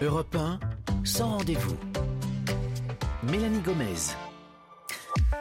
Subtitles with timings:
[0.00, 0.60] Europe 1,
[1.04, 1.76] sans rendez-vous.
[3.24, 4.27] Mélanie Gomez.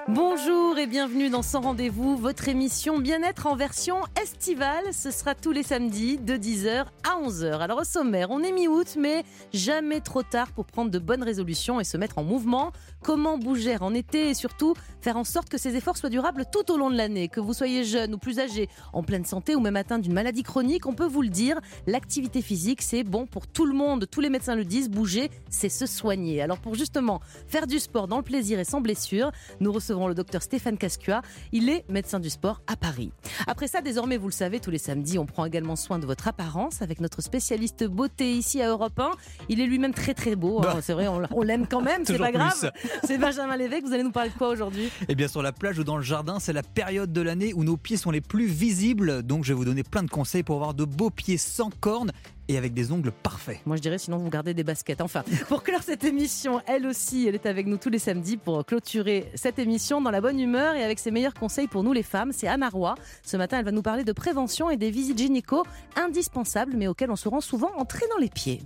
[0.10, 4.94] Bonjour et bienvenue dans Sans Rendez-vous, votre émission bien-être en version estivale.
[4.94, 7.60] Ce sera tous les samedis de 10h à 11h.
[7.60, 11.81] Alors au sommaire, on est mi-août, mais jamais trop tard pour prendre de bonnes résolutions
[11.81, 12.72] et se mettre en mouvement.
[13.04, 16.71] Comment bouger en été et surtout faire en sorte que ces efforts soient durables tout
[16.71, 17.27] au long de l'année.
[17.27, 20.44] Que vous soyez jeune ou plus âgé, en pleine santé ou même atteint d'une maladie
[20.44, 24.08] chronique, on peut vous le dire, l'activité physique c'est bon pour tout le monde.
[24.09, 26.42] Tous les médecins le disent, bouger c'est se soigner.
[26.42, 30.14] Alors pour justement faire du sport dans le plaisir et sans blessure, nous recevons le
[30.14, 31.22] docteur Stéphane Cascua.
[31.52, 33.12] Il est médecin du sport à Paris.
[33.48, 36.28] Après ça, désormais, vous le savez, tous les samedis, on prend également soin de votre
[36.28, 39.12] apparence avec notre spécialiste beauté ici à Europe 1.
[39.50, 40.60] Il est lui-même très très beau.
[40.60, 40.74] hein.
[40.74, 40.80] Bah.
[40.82, 42.72] C'est vrai, on, l'aime quand même, c'est pas grave.
[43.05, 43.86] C'est Benjamin Lévesque.
[43.86, 44.90] Vous allez nous parler de quoi aujourd'hui?
[45.08, 47.64] Eh bien, sur la plage ou dans le jardin, c'est la période de l'année où
[47.64, 49.24] nos pieds sont les plus visibles.
[49.24, 52.12] Donc, je vais vous donner plein de conseils pour avoir de beaux pieds sans cornes
[52.48, 53.60] et avec des ongles parfaits.
[53.66, 55.02] Moi, je dirais sinon vous gardez des baskets.
[55.02, 58.66] Enfin, pour clore cette émission, elle aussi, elle est avec nous tous les samedis pour
[58.66, 62.04] clôturer cette émission dans la bonne humeur et avec ses meilleurs conseils pour nous les
[62.04, 62.32] femmes.
[62.32, 62.96] C'est Anna Roy.
[63.24, 65.63] Ce matin, elle va nous parler de prévention et des visites gynéco
[65.95, 68.61] indispensables, mais auxquelles on se rend souvent en traînant les pieds.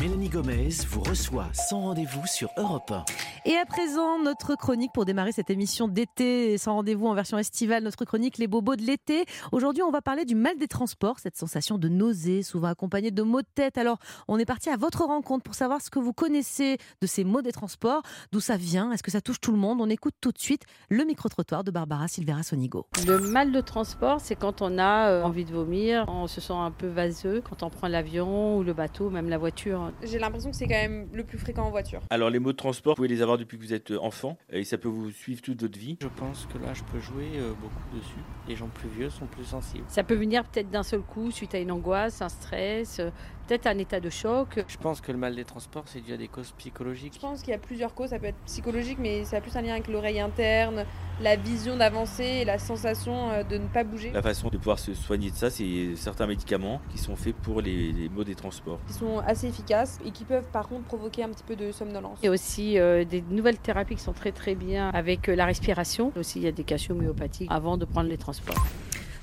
[0.00, 3.04] Mélanie Gomez vous reçoit sans rendez-vous sur Europe 1.
[3.44, 7.84] Et à présent, notre chronique pour démarrer cette émission d'été sans rendez-vous en version estivale,
[7.84, 9.26] notre chronique Les bobos de l'été.
[9.52, 13.22] Aujourd'hui, on va parler du mal des transports, cette sensation de nausée, souvent accompagnée de
[13.22, 13.76] maux de tête.
[13.76, 13.98] Alors,
[14.28, 17.42] on est parti à votre rencontre pour savoir ce que vous connaissez de ces maux
[17.42, 19.80] des transports, d'où ça vient, est-ce que ça touche tout le monde?
[19.82, 22.86] On écoute tout de suite le micro-trottoir de Barbara Silvera Sonigo.
[23.06, 26.54] Le mal de transport, c'est quand on a euh, envie de vomir, on se sent
[26.54, 29.81] un peu vaseux, quand on prend l'avion ou le bateau, même la voiture.
[30.02, 32.00] J'ai l'impression que c'est quand même le plus fréquent en voiture.
[32.10, 34.36] Alors les mots de transport, vous pouvez les avoir depuis que vous êtes euh, enfant
[34.50, 35.96] et ça peut vous suivre toute votre vie.
[36.00, 38.20] Je pense que là, je peux jouer euh, beaucoup dessus.
[38.48, 39.84] Les gens plus vieux sont plus sensibles.
[39.88, 43.10] Ça peut venir peut-être d'un seul coup suite à une angoisse, un stress, euh,
[43.46, 44.64] peut-être un état de choc.
[44.66, 47.14] Je pense que le mal des transports, c'est dû à des causes psychologiques.
[47.14, 49.56] Je pense qu'il y a plusieurs causes, ça peut être psychologique, mais ça a plus
[49.56, 50.84] un lien avec l'oreille interne,
[51.20, 54.10] la vision d'avancer et la sensation euh, de ne pas bouger.
[54.12, 57.60] La façon de pouvoir se soigner de ça, c'est certains médicaments qui sont faits pour
[57.60, 58.78] les, les maux des transports.
[58.86, 62.18] Qui sont assez efficaces et qui peuvent par contre provoquer un petit peu de somnolence.
[62.22, 65.34] Il y a aussi euh, des nouvelles thérapies qui sont très très bien avec euh,
[65.34, 66.12] la respiration.
[66.16, 68.64] Aussi, il y a des cachets homéopathiques avant de prendre les transports.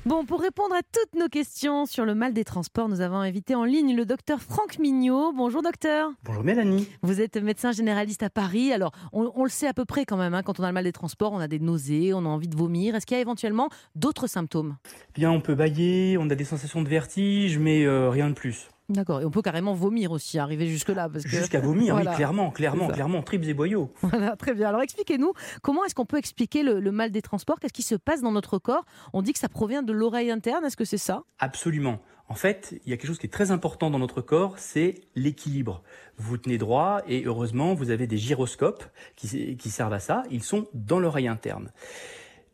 [0.05, 3.53] Bon, pour répondre à toutes nos questions sur le mal des transports, nous avons invité
[3.53, 5.33] en ligne le docteur Franck Mignot.
[5.33, 6.09] Bonjour docteur.
[6.23, 6.87] Bonjour Mélanie.
[7.03, 8.71] Vous êtes médecin généraliste à Paris.
[8.71, 10.73] Alors, on, on le sait à peu près quand même, hein, quand on a le
[10.73, 12.95] mal des transports, on a des nausées, on a envie de vomir.
[12.95, 14.77] Est-ce qu'il y a éventuellement d'autres symptômes?
[15.13, 18.69] Bien, on peut bailler, on a des sensations de vertige, mais euh, rien de plus.
[18.89, 19.21] D'accord.
[19.21, 21.07] Et on peut carrément vomir aussi, arriver jusque-là.
[21.09, 21.29] Parce que...
[21.29, 22.11] Jusqu'à vomir, Voilà.
[22.11, 23.93] oui, clairement, clairement, clairement, tripes et boyaux.
[24.01, 24.69] Voilà, très bien.
[24.69, 27.59] Alors expliquez-nous, comment est-ce qu'on peut expliquer le, le mal des transports?
[27.59, 28.85] Qu'est-ce qui se passe dans notre corps?
[29.13, 30.65] On dit que ça provient de l'oreille interne.
[30.65, 31.23] Est-ce que c'est ça?
[31.37, 31.99] Absolument.
[32.27, 35.01] En fait, il y a quelque chose qui est très important dans notre corps, c'est
[35.15, 35.81] l'équilibre.
[36.17, 38.83] Vous vous tenez droit et heureusement, vous avez des gyroscopes
[39.15, 40.23] qui, qui servent à ça.
[40.29, 41.71] Ils sont dans l'oreille interne.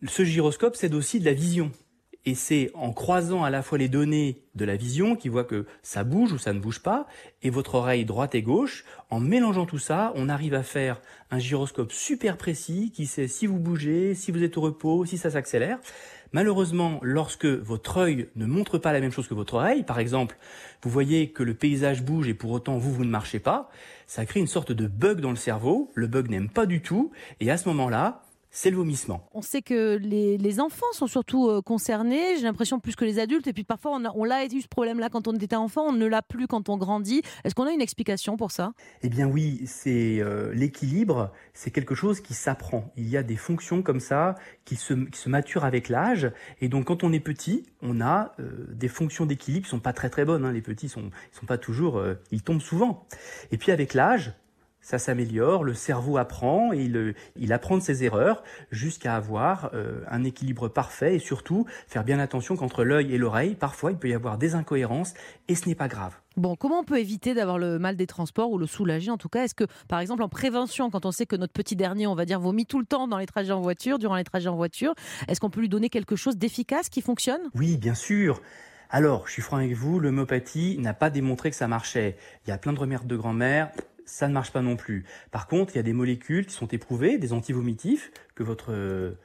[0.07, 1.71] Ce gyroscope, c'est aussi de la vision.
[2.27, 5.65] Et c'est en croisant à la fois les données de la vision qui voit que
[5.83, 7.07] ça bouge ou ça ne bouge pas,
[7.43, 11.37] et votre oreille droite et gauche, en mélangeant tout ça, on arrive à faire un
[11.37, 15.29] gyroscope super précis qui sait si vous bougez, si vous êtes au repos, si ça
[15.29, 15.79] s'accélère.
[16.31, 20.35] Malheureusement, lorsque votre œil ne montre pas la même chose que votre oreille, par exemple,
[20.81, 23.69] vous voyez que le paysage bouge et pour autant vous, vous ne marchez pas,
[24.07, 27.11] ça crée une sorte de bug dans le cerveau, le bug n'aime pas du tout,
[27.39, 28.24] et à ce moment-là,
[28.57, 29.27] c'est le vomissement.
[29.33, 33.19] On sait que les, les enfants sont surtout euh, concernés, j'ai l'impression plus que les
[33.19, 35.87] adultes, et puis parfois on, a- on l'a eu ce problème-là quand on était enfant,
[35.87, 37.21] on ne l'a plus quand on grandit.
[37.43, 38.71] Est-ce qu'on a une explication pour ça?
[39.03, 42.93] Eh bien oui, c'est euh, l'équilibre, c'est quelque chose qui s'apprend.
[42.95, 46.69] Il y a des fonctions comme ça qui se, qui se maturent avec l'âge, et
[46.69, 50.09] donc quand on est petit, on a euh, des fonctions d'équilibre qui sont pas très
[50.09, 50.45] très bonnes.
[50.45, 50.53] hein.
[50.53, 52.01] Les petits sont, sont pas toujours,
[52.31, 53.05] ils tombent souvent.
[53.51, 54.33] Et puis avec l'âge,
[54.85, 60.01] ça s'améliore, le cerveau apprend et il, il apprend de ses erreurs jusqu'à avoir euh,
[60.11, 64.09] un équilibre parfait et surtout faire bien attention qu'entre l'œil et l'oreille, parfois il peut
[64.09, 65.15] y avoir des incohérences
[65.47, 66.13] et ce n'est pas grave.
[66.37, 69.27] Bon, comment on peut éviter d'avoir le mal des transports ou le soulager en tout
[69.27, 69.45] cas?
[69.45, 72.25] Est-ce que, par exemple, en prévention, quand on sait que notre petit dernier, on va
[72.25, 74.93] dire, vomit tout le temps dans les trajets en voiture, durant les trajets en voiture,
[75.27, 77.41] est-ce qu'on peut lui donner quelque chose d'efficace qui fonctionne?
[77.55, 78.39] Oui, bien sûr.
[78.91, 82.17] Alors, je suis franc avec vous, l'homéopathie n'a pas démontré que ça marchait.
[82.45, 83.71] Il y a plein de remèdes de grand-mère,
[84.05, 85.05] ça ne marche pas non plus.
[85.31, 89.17] Par contre, il y a des molécules qui sont éprouvées, des antivomitifs, que votre euh,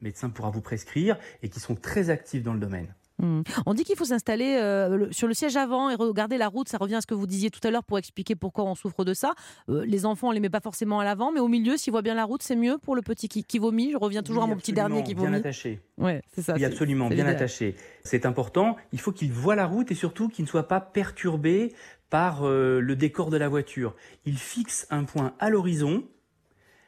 [0.00, 2.94] médecin pourra vous prescrire et qui sont très actifs dans le domaine.
[3.20, 3.42] Hmm.
[3.66, 6.68] On dit qu'il faut s'installer euh, sur le siège avant et regarder la route.
[6.68, 9.04] Ça revient à ce que vous disiez tout à l'heure pour expliquer pourquoi on souffre
[9.04, 9.34] de ça.
[9.68, 12.02] Euh, les enfants, on les met pas forcément à l'avant, mais au milieu, s'ils voient
[12.02, 13.90] bien la route, c'est mieux pour le petit qui, qui vomit.
[13.90, 15.36] Je reviens toujours Oui, à mon petit dernier qui Bien vomit.
[15.38, 15.80] attaché.
[15.96, 16.54] Ouais, c'est ça.
[16.54, 17.74] Oui, absolument, bien attaché.
[18.04, 18.76] C'est important.
[18.92, 21.74] Il faut qu'il voit la route et surtout qu'il ne soit pas perturbé
[22.10, 23.94] par euh, le décor de la voiture.
[24.24, 26.04] Il fixe un point à l'horizon,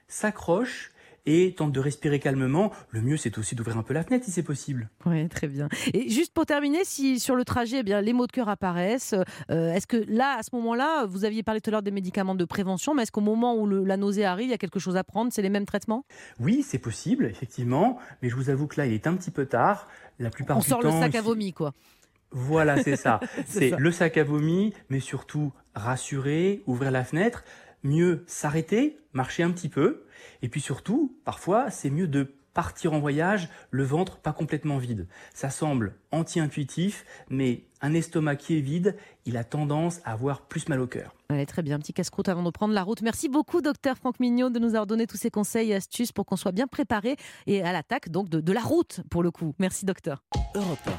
[0.08, 0.92] s'accroche
[1.26, 2.72] et tente de respirer calmement.
[2.88, 4.88] Le mieux, c'est aussi d'ouvrir un peu la fenêtre si c'est possible.
[5.04, 5.68] Oui, très bien.
[5.92, 9.14] Et juste pour terminer, si sur le trajet, eh bien, les maux de cœur apparaissent,
[9.50, 12.34] euh, est-ce que là, à ce moment-là, vous aviez parlé tout à l'heure des médicaments
[12.34, 14.78] de prévention, mais est-ce qu'au moment où le- la nausée arrive, il y a quelque
[14.80, 16.04] chose à prendre C'est les mêmes traitements?
[16.40, 19.44] Oui, c'est possible, effectivement, mais je vous avoue que là, il est un petit peu
[19.44, 19.86] tard.
[20.18, 21.74] La plupart On du sort le sac à vomi, quoi.
[22.32, 23.20] Voilà, c'est ça.
[23.46, 27.44] C'est le sac à vomi, mais surtout rassurer, ouvrir la fenêtre,
[27.82, 30.04] mieux s'arrêter, marcher un petit peu,
[30.42, 35.06] et puis surtout, parfois, c'est mieux de partir en voyage, le ventre pas complètement vide.
[35.32, 40.68] Ça semble anti-intuitif, mais un estomac qui est vide, il a tendance à avoir plus
[40.68, 41.14] mal au cœur.
[41.28, 43.02] Allez, très bien, petit casse-croûte avant de prendre la route.
[43.02, 46.26] Merci beaucoup, docteur Franck Mignot, de nous avoir donné tous ces conseils et astuces pour
[46.26, 47.16] qu'on soit bien préparé
[47.46, 49.54] et à l'attaque donc de, de la route pour le coup.
[49.58, 50.24] Merci, docteur.
[50.54, 50.90] Europe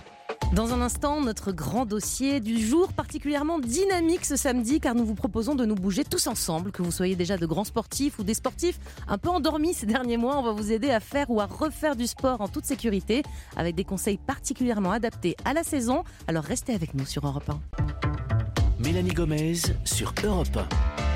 [0.53, 5.15] Dans un instant, notre grand dossier du jour particulièrement dynamique ce samedi car nous vous
[5.15, 8.33] proposons de nous bouger tous ensemble, que vous soyez déjà de grands sportifs ou des
[8.33, 8.77] sportifs
[9.07, 10.38] un peu endormis ces derniers mois.
[10.38, 13.24] On va vous aider à faire ou à refaire du sport en toute sécurité
[13.56, 16.03] avec des conseils particulièrement adaptés à la saison.
[16.27, 18.83] Alors restez avec nous sur Europe 1.
[18.83, 19.54] Mélanie Gomez
[19.86, 21.10] sur Europe 1.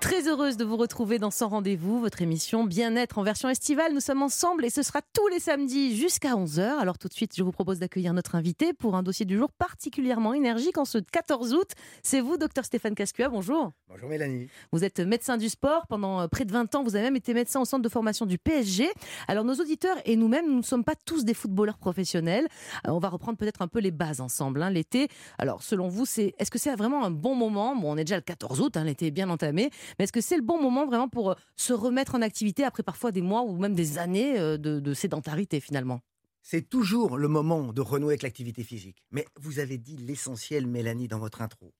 [0.00, 3.92] Très heureuse de vous retrouver dans Sans Rendez-vous, votre émission Bien-être en version estivale.
[3.92, 6.60] Nous sommes ensemble et ce sera tous les samedis jusqu'à 11h.
[6.78, 9.50] Alors tout de suite, je vous propose d'accueillir notre invité pour un dossier du jour
[9.50, 11.72] particulièrement énergique en ce 14 août.
[12.04, 13.28] C'est vous, docteur Stéphane Cascua.
[13.28, 13.72] Bonjour.
[13.88, 14.48] Bonjour Mélanie.
[14.72, 16.84] Vous êtes médecin du sport pendant euh, près de 20 ans.
[16.84, 18.88] Vous avez même été médecin au centre de formation du PSG.
[19.26, 22.46] Alors nos auditeurs et nous-mêmes, nous ne sommes pas tous des footballeurs professionnels.
[22.86, 24.62] Euh, on va reprendre peut-être un peu les bases ensemble.
[24.62, 24.70] hein.
[24.70, 25.08] L'été,
[25.38, 27.74] alors selon vous, c'est est-ce que c'est vraiment un bon moment?
[27.74, 29.70] Bon, on est déjà le 14 août, hein, l'été est bien entamé.
[29.98, 32.82] Mais est-ce que c'est le bon moment vraiment pour euh, se remettre en activité après
[32.82, 36.00] parfois des mois ou même des années euh, de, de sédentarité finalement?
[36.42, 39.04] C'est toujours le moment de renouer avec l'activité physique.
[39.10, 41.74] Mais vous avez dit l'essentiel, Mélanie, dans votre intro.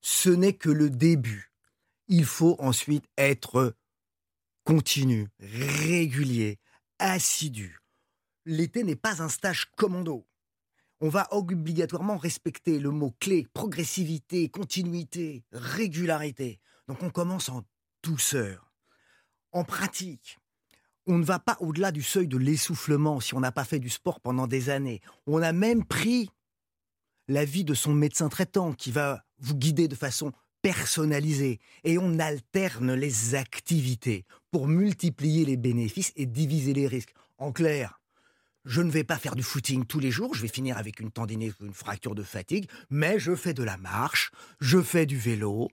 [0.00, 1.52] Ce n'est que le début.
[2.08, 3.74] Il faut ensuite être
[4.64, 6.58] continu, régulier,
[6.98, 7.78] assidu.
[8.44, 10.26] L'été n'est pas un stage commando.
[11.00, 16.58] On va obligatoirement respecter le mot clé progressivité, continuité, régularité.
[16.90, 17.62] Donc on commence en
[18.02, 18.72] douceur.
[19.52, 20.38] En pratique,
[21.06, 23.88] on ne va pas au-delà du seuil de l'essoufflement si on n'a pas fait du
[23.88, 25.00] sport pendant des années.
[25.28, 26.30] On a même pris
[27.28, 30.32] l'avis de son médecin traitant qui va vous guider de façon
[30.62, 31.60] personnalisée.
[31.84, 37.14] Et on alterne les activités pour multiplier les bénéfices et diviser les risques.
[37.38, 38.00] En clair,
[38.64, 41.12] je ne vais pas faire du footing tous les jours, je vais finir avec une
[41.12, 45.16] tendinite ou une fracture de fatigue, mais je fais de la marche, je fais du
[45.16, 45.70] vélo,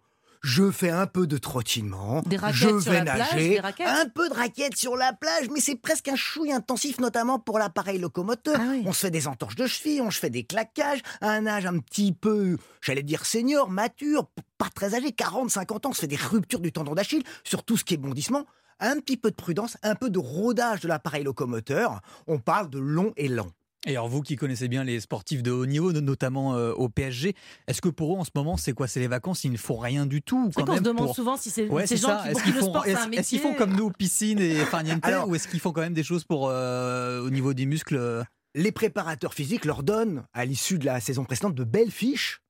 [0.47, 3.83] je fais un peu de trottinement, Des raquettes je sur vais la plage, nager, des
[3.83, 7.59] un peu de raquettes sur la plage, mais c'est presque un chouille intensif, notamment pour
[7.59, 8.55] l'appareil locomoteur.
[8.57, 8.83] Ah oui.
[8.85, 11.65] On se fait des entorches de cheville, on se fait des claquages, à un âge
[11.65, 15.99] un petit peu, j'allais dire senior, mature, pas très âgé, 40, 50 ans, on se
[15.99, 18.45] fait des ruptures du tendon d'Achille, sur tout ce qui est bondissement.
[18.79, 21.99] Un petit peu de prudence, un peu de rodage de l'appareil locomoteur.
[22.25, 23.51] On parle de long et lent.
[23.87, 26.89] Et alors vous qui connaissez bien les sportifs de haut niveau, no- notamment euh, au
[26.89, 27.33] PSG,
[27.67, 28.87] est-ce que pour eux en ce moment c'est quoi?
[28.87, 31.05] C'est les vacances, ils ne font rien du tout C'est quand qu'on se même demande
[31.07, 32.21] pour- souvent si c'est Ouais, ces gens ça.
[32.23, 33.89] qui Est-ce font qu'ils le font, sport, c'est est-ce- un est-ce qu'ils font comme nous,
[33.91, 37.29] piscine et farniente, Alors- ou est-ce qu'ils font quand même des choses pour euh, au
[37.29, 38.23] niveau des muscles euh?
[38.55, 42.41] Les préparateurs physiques leur donnent, à l'issue de la saison précédente, de belles fiches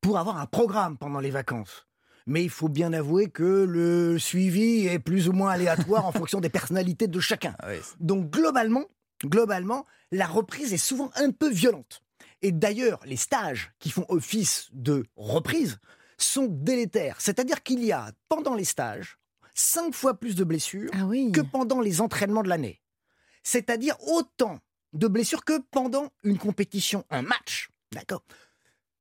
[0.00, 1.86] pour avoir un programme pendant les vacances.
[2.28, 6.40] Mais il faut bien avouer que le suivi est plus ou moins aléatoire en fonction
[6.40, 7.54] des personnalités de chacun.
[8.00, 8.84] Donc globalement,
[9.24, 12.02] globalement, la reprise est souvent un peu violente.
[12.42, 15.78] Et d'ailleurs, les stages qui font office de reprise
[16.18, 17.20] sont délétères.
[17.20, 19.18] C'est-à-dire qu'il y a, pendant les stages,
[19.54, 21.32] cinq fois plus de blessures Ah oui.
[21.32, 22.82] que pendant les entraînements de l'année.
[23.42, 24.60] C'est-à-dire autant
[24.92, 27.70] de blessures que pendant une compétition, un match.
[27.92, 28.22] D'accord?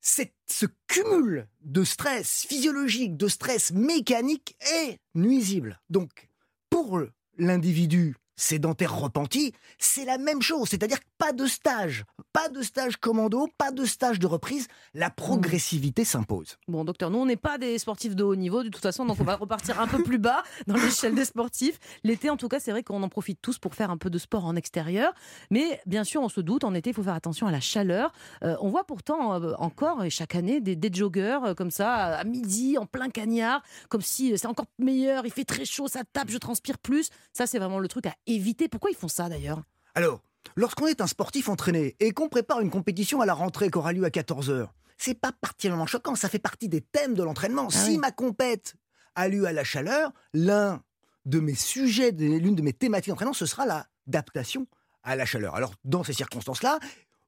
[0.02, 5.82] Ce cumul de stress physiologique, de stress mécanique est nuisible.
[5.90, 6.30] Donc,
[6.70, 7.02] pour
[7.38, 10.70] l'individu sédentaire repenti, c'est la même chose.
[10.70, 14.68] C'est-à-dire pas de stage, pas de stage commando, pas de stage de reprise.
[14.94, 16.58] La progressivité s'impose.
[16.68, 19.18] Bon, docteur, nous, on n'est pas des sportifs de haut niveau, de toute façon, donc
[19.20, 21.80] on va repartir un peu plus bas dans l'échelle des sportifs.
[22.04, 24.18] L'été, en tout cas, c'est vrai qu'on en profite tous pour faire un peu de
[24.18, 25.14] sport en extérieur.
[25.50, 28.12] Mais bien sûr, on se doute, en été, il faut faire attention à la chaleur.
[28.44, 32.18] Euh, on voit pourtant euh, encore, et chaque année, des, des joggeurs euh, comme ça,
[32.18, 36.04] à midi, en plein cagnard, comme si c'est encore meilleur, il fait très chaud, ça
[36.04, 37.10] tape, je transpire plus.
[37.34, 38.68] Ça, c'est vraiment le truc à éviter.
[38.68, 39.62] Pourquoi ils font ça d'ailleurs?
[39.94, 40.22] Alors,
[40.56, 43.94] lorsqu'on est un sportif entraîné et qu'on prépare une compétition à la rentrée qui aura
[43.94, 44.68] lieu à 14h,
[44.98, 47.70] c'est pas particulièrement choquant, ça fait partie des thèmes de l'entraînement.
[47.70, 47.98] si oui.
[47.98, 48.76] ma compète
[49.16, 50.82] a lieu à la chaleur, l'un
[51.26, 54.68] de mes sujets, l'une de mes thématiques d'entraînement, ce sera l'adaptation
[55.04, 55.56] à la chaleur.
[55.56, 56.80] Alors, dans ces circonstances-là,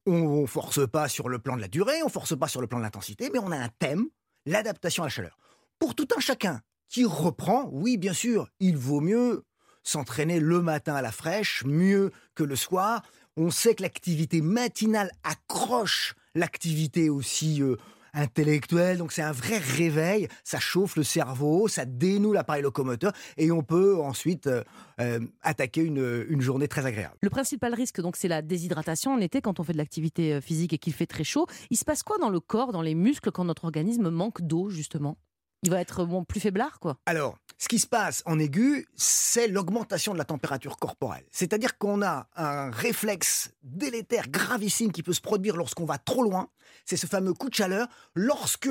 [0.10, 2.68] On ne force pas sur le plan de la durée, on force pas sur le
[2.68, 4.06] plan de l'intensité, mais on a un thème,
[4.46, 5.38] l'adaptation à la chaleur.
[5.80, 9.44] Pour tout un chacun qui reprend, oui, bien sûr, il vaut mieux
[9.88, 13.04] s'entraîner le matin à la fraîche, mieux que le soir.
[13.38, 17.78] On sait que l'activité matinale accroche l'activité aussi euh,
[18.14, 23.52] intellectuelle, donc c'est un vrai réveil, ça chauffe le cerveau, ça dénoue l'appareil locomoteur et
[23.52, 24.64] on peut ensuite euh,
[25.00, 27.16] euh, attaquer une, une journée très agréable.
[27.22, 30.74] Le principal risque, donc, c'est la déshydratation en été quand on fait de l'activité physique
[30.74, 31.46] et qu'il fait très chaud.
[31.70, 34.70] Il se passe quoi dans le corps, dans les muscles, quand notre organisme manque d'eau,
[34.70, 35.18] justement?
[35.64, 36.98] Il va être bon, plus faiblard, quoi?
[37.08, 41.26] Alors, ce qui se passe en aigu, c'est l'augmentation de la température corporelle.
[41.32, 46.50] C'est-à-dire qu'on a un réflexe délétère gravissime qui peut se produire lorsqu'on va trop loin.
[46.86, 48.70] C'est ce fameux coup de chaleur lorsque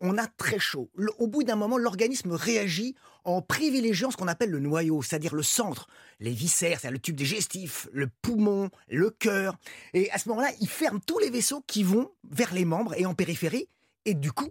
[0.00, 0.90] on a très chaud.
[1.18, 5.42] Au bout d'un moment, l'organisme réagit en privilégiant ce qu'on appelle le noyau, c'est-à-dire le
[5.42, 5.88] centre,
[6.20, 9.56] les viscères, c'est-à-dire le tube digestif, le poumon, le cœur.
[9.94, 13.06] Et à ce moment-là, il ferme tous les vaisseaux qui vont vers les membres et
[13.06, 13.68] en périphérie.
[14.04, 14.50] Et du coup,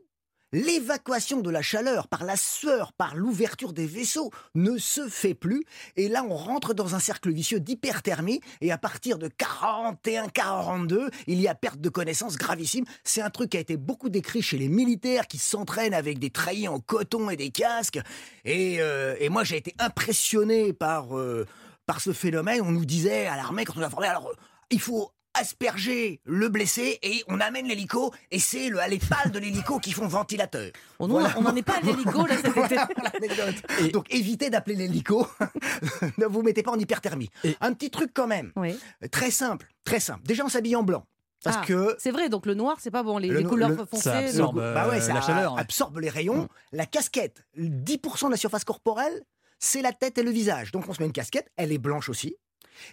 [0.51, 5.63] l'évacuation de la chaleur par la sueur, par l'ouverture des vaisseaux ne se fait plus.
[5.95, 8.41] Et là, on rentre dans un cercle vicieux d'hyperthermie.
[8.61, 12.85] Et à partir de 41, 42, il y a perte de connaissance gravissime.
[13.03, 16.29] C'est un truc qui a été beaucoup décrit chez les militaires qui s'entraînent avec des
[16.29, 17.99] treillis en coton et des casques.
[18.45, 21.45] Et, euh, et moi, j'ai été impressionné par, euh,
[21.85, 22.61] par ce phénomène.
[22.61, 24.35] On nous disait à l'armée, quand on a formé, alors, euh,
[24.69, 29.39] il faut asperger le blessé et on amène l'hélico et c'est le, les pales de
[29.39, 30.71] l'hélico qui font ventilateur.
[30.99, 31.33] Oh non, Voilà.
[31.37, 33.89] on n'en est pas à l'hélico, là, cet été.
[33.91, 35.27] Donc évitez d'appeler l'hélico.
[36.17, 37.29] ne vous mettez pas en hyperthermie.
[37.43, 38.51] Et- Un petit truc quand même.
[38.55, 38.77] Oui.
[39.11, 40.21] Très simple, très simple.
[40.25, 41.05] Déjà on s'habille en blanc.
[41.43, 43.19] Parce Ah, que C'est vrai, donc le noir, c'est pas bon.
[43.19, 44.01] Les, Le les no- couleurs le- foncées.
[44.03, 44.55] ça le- absorbe.
[44.57, 45.61] bah ouais, euh, ça la chaleur, ouais.
[45.61, 46.49] absorbe les rayons.
[46.71, 49.23] La casquette, 10% de la surface corporelle,
[49.59, 50.71] c'est la tête et le visage.
[50.71, 52.35] Donc on se met une casquette, elle est blanche aussi.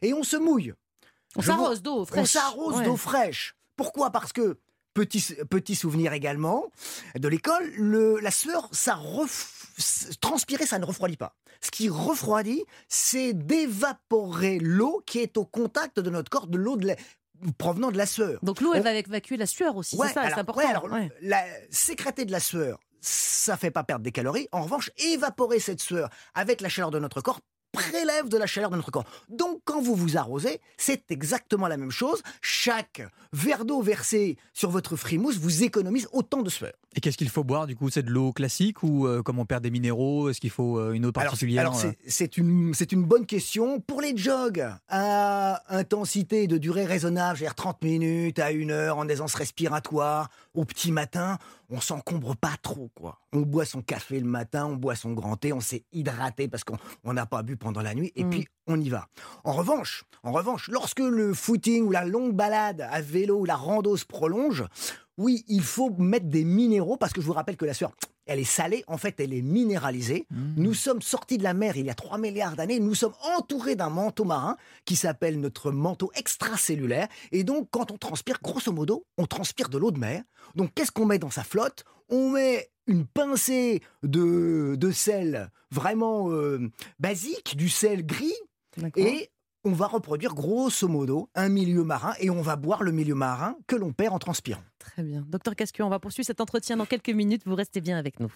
[0.02, 0.74] Et on se mouille.
[1.36, 2.20] On s'arrose d'eau fraîche.
[2.22, 2.84] On s'arrose Ouais.
[2.84, 3.54] d'eau fraîche.
[3.76, 4.10] Pourquoi?
[4.10, 4.58] Parce que,
[4.94, 6.66] petit, petit souvenir également,
[7.16, 11.34] de l'école, le- la sueur, ça ref- transpirer, ça ne refroidit pas.
[11.60, 16.76] Ce qui refroidit, c'est d'évaporer l'eau qui est au contact de notre corps, de l'eau
[16.76, 16.96] de la-
[17.58, 18.38] provenant de la sueur.
[18.42, 19.96] Donc l'eau, elle On- va évacuer la sueur aussi.
[19.96, 20.60] Ouais, c'est ça, c'est important.
[20.62, 21.10] ouais, alors, Ouais.
[21.20, 24.48] la- sécréter de la sueur, ça fait pas perdre des calories.
[24.52, 27.40] En revanche, évaporer cette sueur avec la chaleur de notre corps
[27.74, 29.04] prélève de la chaleur de notre corps.
[29.28, 32.22] Donc quand vous vous arrosez, c'est exactement la même chose.
[32.40, 33.02] Chaque
[33.32, 36.72] verre d'eau versé sur votre frimousse vous économise autant de sueur.
[36.96, 37.90] Et qu'est-ce qu'il faut boire du coup?
[37.90, 40.92] C'est de l'eau classique ou euh, comme on perd des minéraux Est-ce qu'il faut euh,
[40.92, 41.80] une eau particulière alors, euh?
[41.80, 43.80] c'est- c'est une, une bonne question.
[43.80, 49.08] Pour les jogs à intensité de durée raisonnable, c'est-à-dire 30 minutes à une heure en
[49.08, 51.38] aisance respiratoire, au petit matin,
[51.68, 52.90] on s'encombre pas trop.
[52.94, 53.18] quoi.
[53.32, 56.62] On boit son café le matin, on boit son grand thé, on s'est hydraté parce
[56.62, 58.30] qu'on on n'a pas bu pendant la nuit, et Mm.
[58.30, 59.08] puis on y va.
[59.42, 63.56] En revanche, en revanche, lorsque le footing ou la longue balade à vélo ou la
[63.56, 64.64] rando se prolonge,
[65.18, 67.92] oui, il faut mettre des minéraux parce que je vous rappelle que la sueur,
[68.26, 70.26] elle est salée, en fait, elle est minéralisée.
[70.30, 70.54] Mmh.
[70.56, 72.80] Nous sommes sortis de la mer il y a 3 milliards d'années.
[72.80, 74.56] Nous sommes entourés d'un manteau marin
[74.86, 77.08] qui s'appelle notre manteau extracellulaire.
[77.32, 80.22] Et donc, quand on transpire, grosso modo, on transpire de l'eau de mer.
[80.54, 81.84] Donc, qu'est-ce qu'on met dans sa flotte?
[82.08, 88.34] On met une pincée de, de sel vraiment euh, basique, du sel gris,
[88.96, 89.30] et
[89.64, 93.56] on va reproduire grosso modo un milieu marin et on va boire le milieu marin
[93.66, 94.62] que l'on perd en transpirant.
[94.84, 95.24] Très bien.
[95.28, 97.42] Docteur Casque, on va poursuivre cet entretien dans quelques minutes.
[97.46, 98.30] Vous restez bien avec nous.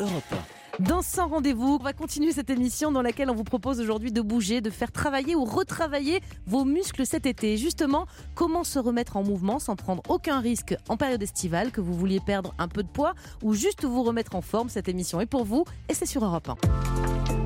[0.00, 0.34] Europe
[0.80, 4.20] Dans 100 rendez-vous, on va continuer cette émission dans laquelle on vous propose aujourd'hui de
[4.20, 7.56] bouger, de faire travailler ou retravailler vos muscles cet été.
[7.56, 11.94] Justement, comment se remettre en mouvement sans prendre aucun risque en période estivale, que vous
[11.94, 14.68] vouliez perdre un peu de poids ou juste vous remettre en forme.
[14.68, 17.41] Cette émission est pour vous et c'est sur Europe 1.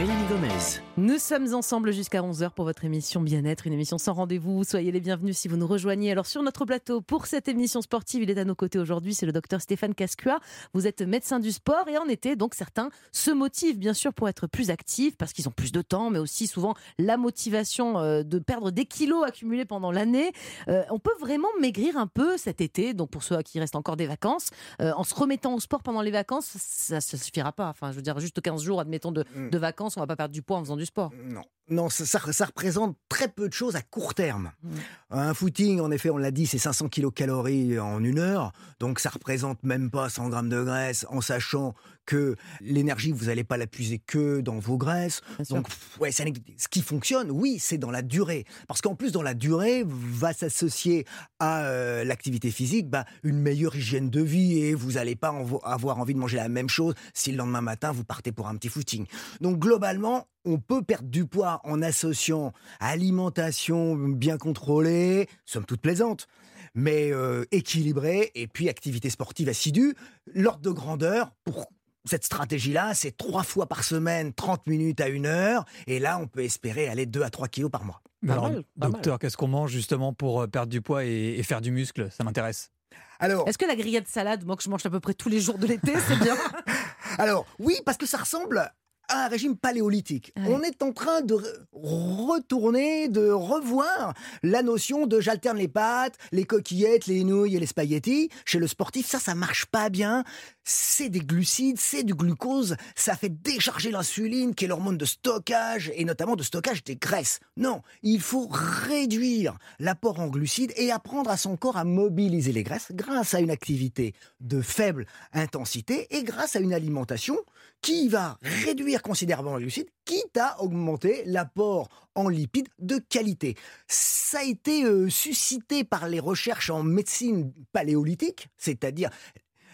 [0.00, 0.48] Mélanie Gomez.
[0.96, 4.64] Nous sommes ensemble jusqu'à 11h pour votre émission Bien-être, une émission sans rendez-vous.
[4.64, 6.10] Soyez les bienvenus si vous nous rejoignez.
[6.10, 9.26] Alors sur notre plateau, pour cette émission sportive, il est à nos côtés aujourd'hui, c'est
[9.26, 10.40] le docteur Stéphane Cascua.
[10.72, 14.26] Vous êtes médecin du sport et en été, donc certains se motivent bien sûr pour
[14.30, 18.22] être plus actifs parce qu'ils ont plus de temps, mais aussi souvent la motivation euh,
[18.22, 20.32] de perdre des kilos accumulés pendant l'année.
[20.68, 23.60] Euh, on peut vraiment maigrir un peu cet été, donc pour ceux à qui il
[23.60, 24.48] reste encore des vacances,
[24.80, 27.68] euh, en se remettant au sport pendant les vacances, ça ne suffira pas.
[27.68, 29.50] Enfin, je veux dire, juste 15 jours, admettons, de, Mm.
[29.50, 31.10] de vacances, on va pas perdre du poids en faisant du sport.
[31.24, 34.52] Non, non ça, ça- ça représente très peu de choses à court terme.
[34.62, 34.70] Mm.
[35.10, 39.10] Un footing, en effet, on l'a dit, c'est 500 kilocalories en une heure, donc ça
[39.10, 41.74] représente même pas 100 grammes de graisse, en sachant
[42.06, 45.20] que l'énergie, vous n'allez pas la puiser que dans vos graisses.
[45.48, 45.68] Donc,
[46.00, 48.44] ouais, ce qui fonctionne, oui, c'est dans la durée.
[48.68, 51.06] Parce qu'en plus, dans la durée, va s'associer
[51.38, 55.98] à euh, l'activité physique bah, une meilleure hygiène de vie et vous n'allez pas avoir
[55.98, 58.68] envie de manger la même chose si le lendemain matin, vous partez pour un petit
[58.68, 59.06] footing.
[59.40, 66.26] Donc, globalement, on peut perdre du poids en associant alimentation bien contrôlée, somme toute plaisante,
[66.74, 69.94] mais euh, équilibrée, et puis activité sportive assidue.
[70.34, 71.66] L'ordre de grandeur pour
[72.04, 76.26] cette stratégie-là, c'est trois fois par semaine, 30 minutes à une heure, et là, on
[76.26, 78.02] peut espérer aller 2 à 3 kilos par mois.
[78.26, 81.36] Pas alors, mal, pas docteur, qu'est-ce qu'on mange justement pour euh, perdre du poids et,
[81.38, 82.10] et faire du muscle?
[82.10, 82.70] Ça m'intéresse.
[83.18, 85.40] Alors, Est-ce que la grillade salade, moi que je mange à peu près tous les
[85.40, 86.36] jours de l'été, c'est bien?
[87.18, 88.72] Alors, oui, parce que ça ressemble
[89.10, 90.32] à un régime paléolithique.
[90.36, 90.44] Ouais.
[90.48, 96.16] On est en train de re- retourner, de revoir la notion de j'alterne les pâtes,
[96.32, 98.30] les coquillettes, les nouilles et les spaghettis.
[98.44, 100.24] Chez le sportif, ça, ça marche pas bien.
[100.64, 105.90] C'est des glucides, c'est du glucose, ça fait décharger l'insuline, qui est l'hormone de stockage,
[105.96, 107.40] et notamment de stockage des graisses.
[107.56, 112.62] Non, il faut réduire l'apport en glucides et apprendre à son corps à mobiliser les
[112.62, 117.36] graisses grâce à une activité de faible intensité et grâce à une alimentation
[117.82, 123.56] qui va réduire considérablement les glucides, quitte à augmenter l'apport en lipides de qualité.
[123.88, 129.10] Ça a été euh, suscité par les recherches en médecine paléolithique, c'est-à-dire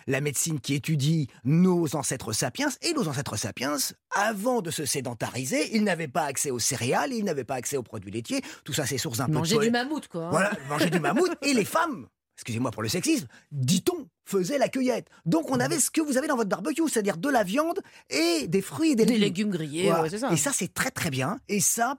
[0.09, 3.77] la médecine qui étudie nos ancêtres sapiens, et nos ancêtres sapiens,
[4.15, 7.83] avant de se sédentariser, ils n'avaient pas accès aux céréales, ils n'avaient pas accès aux
[7.83, 10.27] produits laitiers, tout ça c'est source un peu Manger du mammouth, quoi.
[10.27, 10.31] hein.
[10.31, 11.33] voilà, manger du mammouth.
[11.43, 15.09] Et les femmes, excusez-moi pour le sexisme, dit-on, faisaient la cueillette.
[15.25, 18.47] Donc on avait ce que vous avez dans votre barbecue, c'est-à-dire de la viande et
[18.47, 20.03] des fruits et des, Des légumes grillés, Voilà.
[20.03, 20.31] ouais, c'est ça.
[20.33, 21.39] Et ça, c'est très très bien.
[21.49, 21.99] Et ça,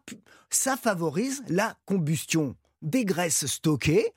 [0.50, 4.14] ça favorise la combustion des graisses stockées.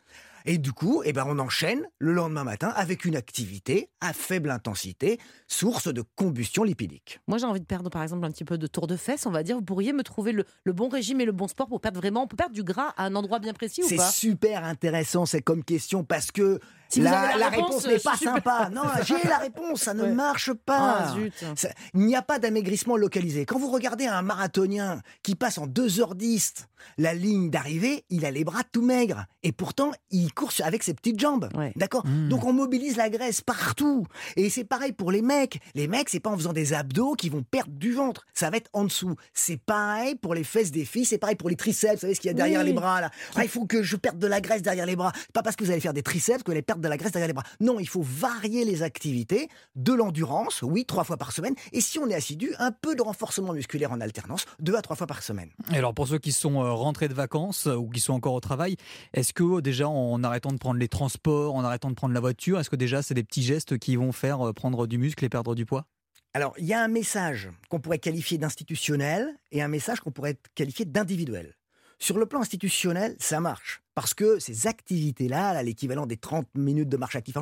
[0.47, 4.51] Et du coup, eh ben, on enchaîne le lendemain matin avec une activité à faible
[4.51, 5.19] intensité,
[5.49, 7.21] source de combustion lipidique.
[7.27, 9.27] Moi, j'ai envie de perdre, par exemple, un petit peu de tour de fesses.
[9.27, 11.69] On va dire, vous pourriez me trouver le, le bon régime et le bon sport
[11.69, 12.23] pour perdre vraiment.
[12.23, 14.11] On peut perdre du gras à un endroit bien précis ou C'est pas?
[14.11, 16.61] super intéressant, c'est comme question, parce que
[16.93, 18.69] Si vous la, avez la la réponse, je n'est pas super- sympa.
[18.73, 20.13] Non, j'ai la réponse, ça ne Ouais.
[20.13, 21.07] marche pas.
[21.09, 21.33] Ah, zut.
[21.57, 23.47] Ça- il n'y a pas d'amaigrissement localisé.
[23.47, 26.67] Quand vous regardez un marathonien qui passe en 2h10
[26.99, 29.25] la ligne d'arrivée, il a les bras tout maigres.
[29.43, 31.49] Et pourtant, il court avec ses petites jambes.
[31.55, 31.73] Ouais.
[31.77, 32.29] D'accord Mmh.
[32.29, 34.07] Donc on mobilise la graisse partout.
[34.37, 35.61] Et c'est pareil pour les mecs.
[35.75, 38.27] Les mecs, c'est pas en faisant des abdos qu'ils vont perdre du ventre.
[38.35, 39.15] Ça va être en dessous.
[39.35, 41.05] C'est pareil pour les fesses des filles.
[41.05, 41.95] C'est pareil pour les triceps.
[41.95, 42.67] Vous savez ce qu'il y a derrière Oui.
[42.67, 45.13] les bras là Ah, Il faut que je perde de la graisse derrière les bras.
[45.35, 47.13] Pas parce que vous allez faire des triceps que vous allez perdre de la graisse
[47.13, 47.45] derrière les bras.
[47.61, 51.55] Non, il faut varier les activités, de l'endurance, oui, trois fois par semaine.
[51.73, 54.97] Et si on est assidu, un peu de renforcement musculaire en alternance, deux à trois
[54.97, 55.51] fois par semaine.
[55.73, 58.35] Et alors pour ceux qui sont euh, rentrés de vacances euh, ou qui sont encore
[58.35, 58.77] au travail,
[59.13, 62.21] est-ce que euh, déjà en arrêtant de prendre les transports, en arrêtant de prendre la
[62.21, 65.29] voiture, est-ce que déjà c'est des petits gestes qui vont faire prendre du muscle et
[65.29, 65.87] perdre du poids?
[66.33, 70.39] Alors, il y a un message qu'on pourrait qualifier d'institutionnel et un message qu'on pourrait
[70.55, 71.57] qualifier d'individuel.
[71.99, 73.83] Sur le plan institutionnel, ça marche.
[74.01, 77.39] Parce que ces activités-là, là, l'équivalent des 30 minutes de marche active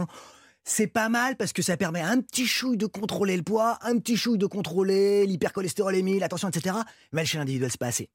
[0.64, 3.96] c'est pas mal parce que ça permet un petit chouille de contrôler le poids, un
[3.98, 6.76] petit chouille de contrôler l'hypercholestérolémie, la tension, etc.
[7.12, 8.10] Mais chez l'individuel, c'est pas assez.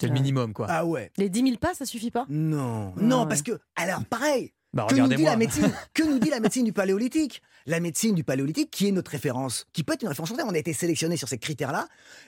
[0.00, 0.66] C'est le minimum quoi.
[0.70, 1.10] Ah ouais.
[1.18, 2.24] Les 10 000 pas, ça suffit pas?
[2.30, 3.28] Non, Ah non, ouais.
[3.28, 6.64] parce que, alors pareil, Bah que nous dit la médecine Que nous dit la médecine
[6.64, 7.42] du paléolithique?
[7.66, 10.30] La médecine du paléolithique, qui est notre référence, qui peut être une référence.
[10.30, 11.86] On a été sélectionné sur ces critères-là.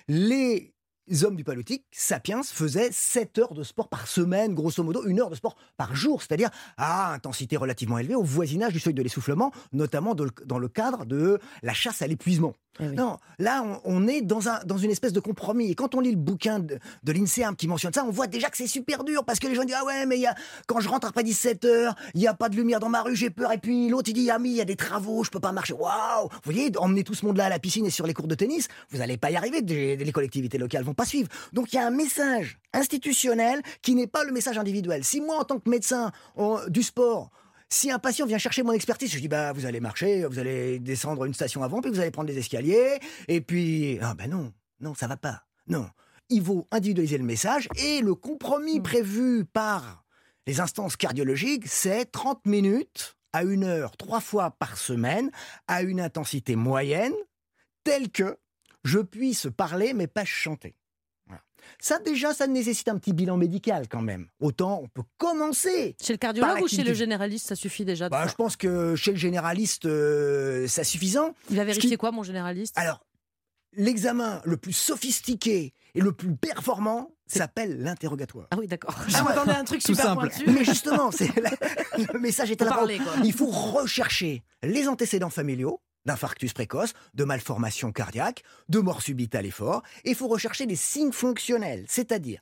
[0.09, 0.75] Les
[1.23, 5.31] hommes du paléolithique, sapiens, faisaient 7 heures de sport par semaine, grosso modo, une heure
[5.31, 9.53] de sport par jour, c'est-à-dire à intensité relativement élevée, au voisinage du seuil de l'essoufflement,
[9.73, 12.55] notamment de- dans le cadre de la chasse à l'épuisement.
[12.81, 12.95] Eh oui.
[12.97, 15.71] Non, là, on, on est dans, un, dans une espèce de compromis.
[15.71, 18.49] Et quand on lit le bouquin de, de l'INSERM qui mentionne ça, on voit déjà
[18.49, 20.35] que c'est super dur parce que les gens disent Ah ouais, mais il y a,
[20.67, 23.15] quand je rentre après 17 heures, il n'y a pas de lumière dans ma rue,
[23.15, 23.53] j'ai peur.
[23.53, 25.53] Et puis l'autre, il dit Ah, mais il y a des travaux, je peux pas
[25.53, 25.75] marcher.
[25.75, 28.35] Waouh Vous voyez, emmener tout ce monde-là à la piscine et sur les cours de
[28.35, 29.61] tennis, vous n'allez pas y arriver.
[29.61, 31.29] Les collectivités locales vont pas suivre.
[31.53, 35.05] Donc il y a un message institutionnel qui n'est pas le message individuel.
[35.05, 36.13] Si moi, en tant que médecin
[36.69, 37.31] du sport,
[37.69, 40.79] si un patient vient chercher mon expertise, je dis bah vous allez marcher, vous allez
[40.79, 44.53] descendre une station avant, puis vous allez prendre des escaliers, et puis ah ben non,
[44.81, 45.89] non ça va pas, non.
[46.29, 48.83] Il faut individualiser le message et le compromis Mm.
[48.83, 50.05] prévu par
[50.47, 55.31] les instances cardiologiques, c'est 30 minutes à une heure, trois fois par semaine,
[55.67, 57.15] à une intensité moyenne,
[57.85, 58.39] telle que
[58.85, 60.75] je puisse parler mais pas chanter.
[61.81, 64.27] Ça déjà, ça nécessite un petit bilan médical quand même.
[64.41, 68.11] Autant on peut commencer Chez le cardiologue ou chez le généraliste, ça suffit déjà de
[68.11, 71.35] bah, je pense que chez le généraliste, euh, c'est suffisant.
[71.51, 72.75] Il va vérifier qui- quoi, mon généraliste?
[72.79, 73.05] Alors,
[73.75, 78.47] l'examen le plus sophistiqué et le plus performant s'appelle l'interrogatoire.
[78.51, 78.95] Ah oui, d'accord.
[79.09, 80.29] Je m'attendais à un truc Tout super simple.
[80.29, 80.51] pointu.
[80.51, 81.51] Mais justement, c'est la-
[82.13, 83.01] le message est à la parler.
[83.25, 89.43] Il faut rechercher les antécédents familiaux d'infarctus précoce, de malformation cardiaque, de mort subite à
[89.43, 92.41] l'effort, et il faut rechercher des signes fonctionnels, c'est-à-dire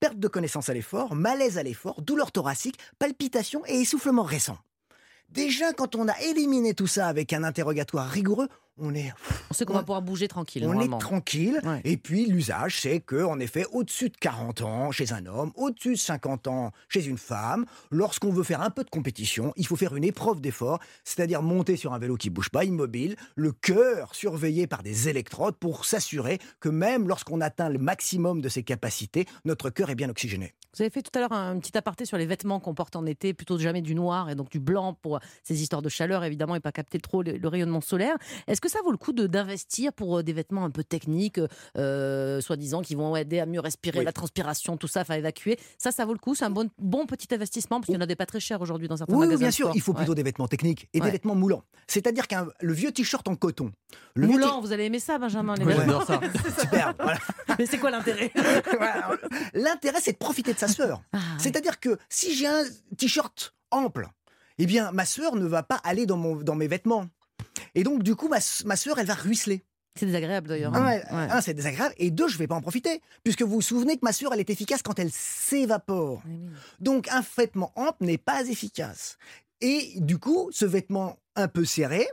[0.00, 4.58] perte de connaissance à l'effort, malaise à l'effort, douleur thoracique, palpitations et essoufflement récent.
[5.28, 8.48] Déjà, quand on a éliminé tout ça avec un interrogatoire rigoureux,
[8.80, 9.12] on est
[9.50, 10.64] On sait qu'on va pouvoir bouger tranquille.
[10.64, 10.96] on normalement.
[10.98, 11.60] est tranquille.
[11.64, 11.80] Ouais.
[11.84, 15.92] Et puis l'usage, c'est que en effet, au-dessus de 40 ans chez un homme, au-dessus
[15.92, 19.76] de 50 ans chez une femme, lorsqu'on veut faire un peu de compétition, il faut
[19.76, 24.14] faire une épreuve d'effort, c'est-à-dire monter sur un vélo qui bouge pas, immobile, le cœur
[24.14, 29.26] surveillé par des électrodes pour s'assurer que même lorsqu'on atteint le maximum de ses capacités,
[29.44, 30.54] notre cœur est bien oxygéné.
[30.76, 33.04] Vous avez fait tout à l'heure un petit aparté sur les vêtements qu'on porte en
[33.06, 36.54] été, plutôt jamais du noir et donc du blanc pour ces histoires de chaleur évidemment
[36.54, 38.16] et pas capter trop le, le rayonnement solaire.
[38.46, 41.40] Est-ce que ça vaut le coup de- d'investir pour euh, des vêtements un peu techniques,
[41.76, 44.04] euh, soi-disant qui vont aider à mieux respirer, Oui.
[44.04, 45.58] la transpiration, tout ça, à évacuer?
[45.78, 48.02] Ça, ça vaut le coup C'est un bon, bon petit investissement parce qu'il y en
[48.02, 49.38] a des pas très chers aujourd'hui dans certains Oui, oui, magasins.
[49.40, 49.76] bien de sûr, sport.
[49.76, 50.16] il faut plutôt Ouais.
[50.16, 51.06] des vêtements techniques et Ouais.
[51.06, 51.64] des vêtements moulants.
[51.88, 53.72] C'est-à-dire qu'un le vieux t-shirt en coton.
[54.14, 55.54] Le Moulant, vous allez aimer ça, Benjamin.
[55.56, 56.00] Les Moi, vêtements.
[56.06, 56.20] j'adore ça.
[56.60, 56.94] Super.
[57.00, 57.18] voilà.
[57.58, 58.30] Mais c'est quoi l'intérêt?
[58.76, 59.10] Voilà.
[59.54, 61.02] L'intérêt, c'est de profiter de sa sueur.
[61.12, 61.22] Ah, ouais.
[61.38, 62.62] C'est-à-dire que si j'ai un
[62.96, 64.08] t-shirt ample,
[64.58, 67.06] eh bien, ma sueur ne va pas aller dans, mon, dans mes vêtements.
[67.74, 69.64] Et donc, du coup, ma, ma sueur, elle va ruisseler.
[69.98, 70.74] C'est désagréable d'ailleurs.
[70.74, 70.84] Hein.
[70.84, 71.28] ouais, Ouais.
[71.30, 71.94] un, c'est désagréable.
[71.98, 73.02] Et deux, je vais pas en profiter.
[73.24, 76.22] Puisque vous vous souvenez que ma sueur, elle est efficace quand elle s'évapore.
[76.26, 76.38] Oui.
[76.78, 79.18] Donc, un vêtement ample n'est pas efficace.
[79.60, 82.06] Et du coup, ce vêtement un peu serré,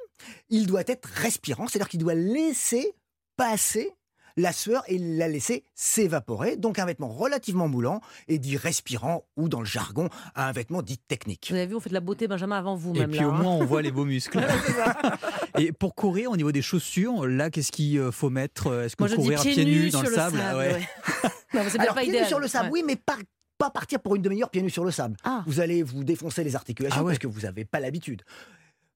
[0.49, 1.67] il doit être respirant.
[1.67, 2.93] C'est-à-dire qu'il doit laisser
[3.35, 3.93] passer
[4.37, 6.55] la sueur et la laisser s'évaporer.
[6.55, 10.97] Donc, un vêtement relativement moulant et dit respirant ou, dans le jargon, un vêtement dit
[10.99, 11.47] technique.
[11.49, 13.27] Vous avez vu, on fait de la beauté, Benjamin, avant vous Et même puis là.
[13.27, 13.41] au hein.
[13.41, 14.39] moins, on voit les beaux muscles.
[15.57, 19.03] Et pour courir, au niveau des chaussures, là, qu'est-ce qu'il euh, faut mettre Est-ce que
[19.03, 20.37] Moi, je dis courir pieds pieds nus dans sur le sable?
[20.37, 20.53] ouais.
[20.73, 20.81] ouais.
[21.53, 22.81] non, Alors, pas pieds nus sur le sable, Ouais.
[22.81, 23.17] oui, mais pas,
[23.57, 25.17] pas partir pour une demi-heure pieds nus sur le sable.
[25.23, 25.43] Ah.
[25.47, 27.13] Vous allez vous défoncer les articulations Ah ouais.
[27.13, 28.21] parce que vous n'avez pas l'habitude.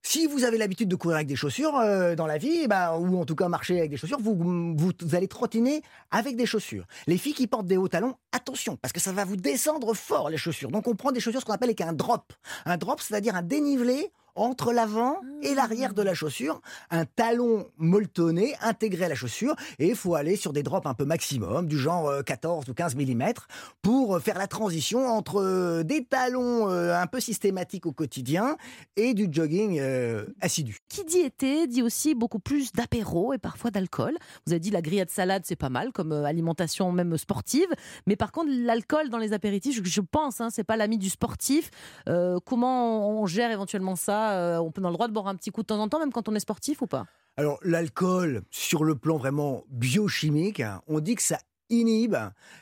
[0.04, 3.20] Si vous avez l'habitude de courir avec des chaussures euh, dans la vie, bah, ou
[3.20, 6.86] en tout cas marcher avec des chaussures, vous allez trottiner avec des chaussures.
[7.06, 10.30] Les filles qui portent des hauts talons, attention, parce que ça va vous descendre fort
[10.30, 10.72] les chaussures.
[10.72, 12.34] Donc on prend des chaussures ce qu'on appelle avec un drop.
[12.66, 18.56] Un drop, c'est-à-dire un dénivelé entre l'avant et l'arrière de la chaussure, un talon molletonné
[18.62, 21.78] intégré à la chaussure, et il faut aller sur des drops un peu maximum, du
[21.78, 23.34] genre euh, 14 ou 15 mm,
[23.82, 28.58] pour euh, faire la transition entre euh, des talons euh, un peu systématiques au quotidien
[28.96, 30.78] et du jogging euh, assidu.
[30.90, 34.18] Qui dit été dit aussi beaucoup plus d'apéro et parfois d'alcool.
[34.46, 37.68] Vous avez dit la grillade salade, c'est pas mal comme euh, alimentation même sportive.
[38.08, 41.70] Mais par contre, l'alcool dans les apéritifs, je, pense, hein, c'est pas l'ami du sportif.
[42.08, 45.36] Euh, comment on gère éventuellement ça Euh, On peut dans le droit de boire un
[45.36, 47.06] petit coup de temps en temps, même quand on est sportif ou pas?
[47.38, 52.18] Alors l'alcool, sur le plan vraiment biochimique, on dit que ça inhibe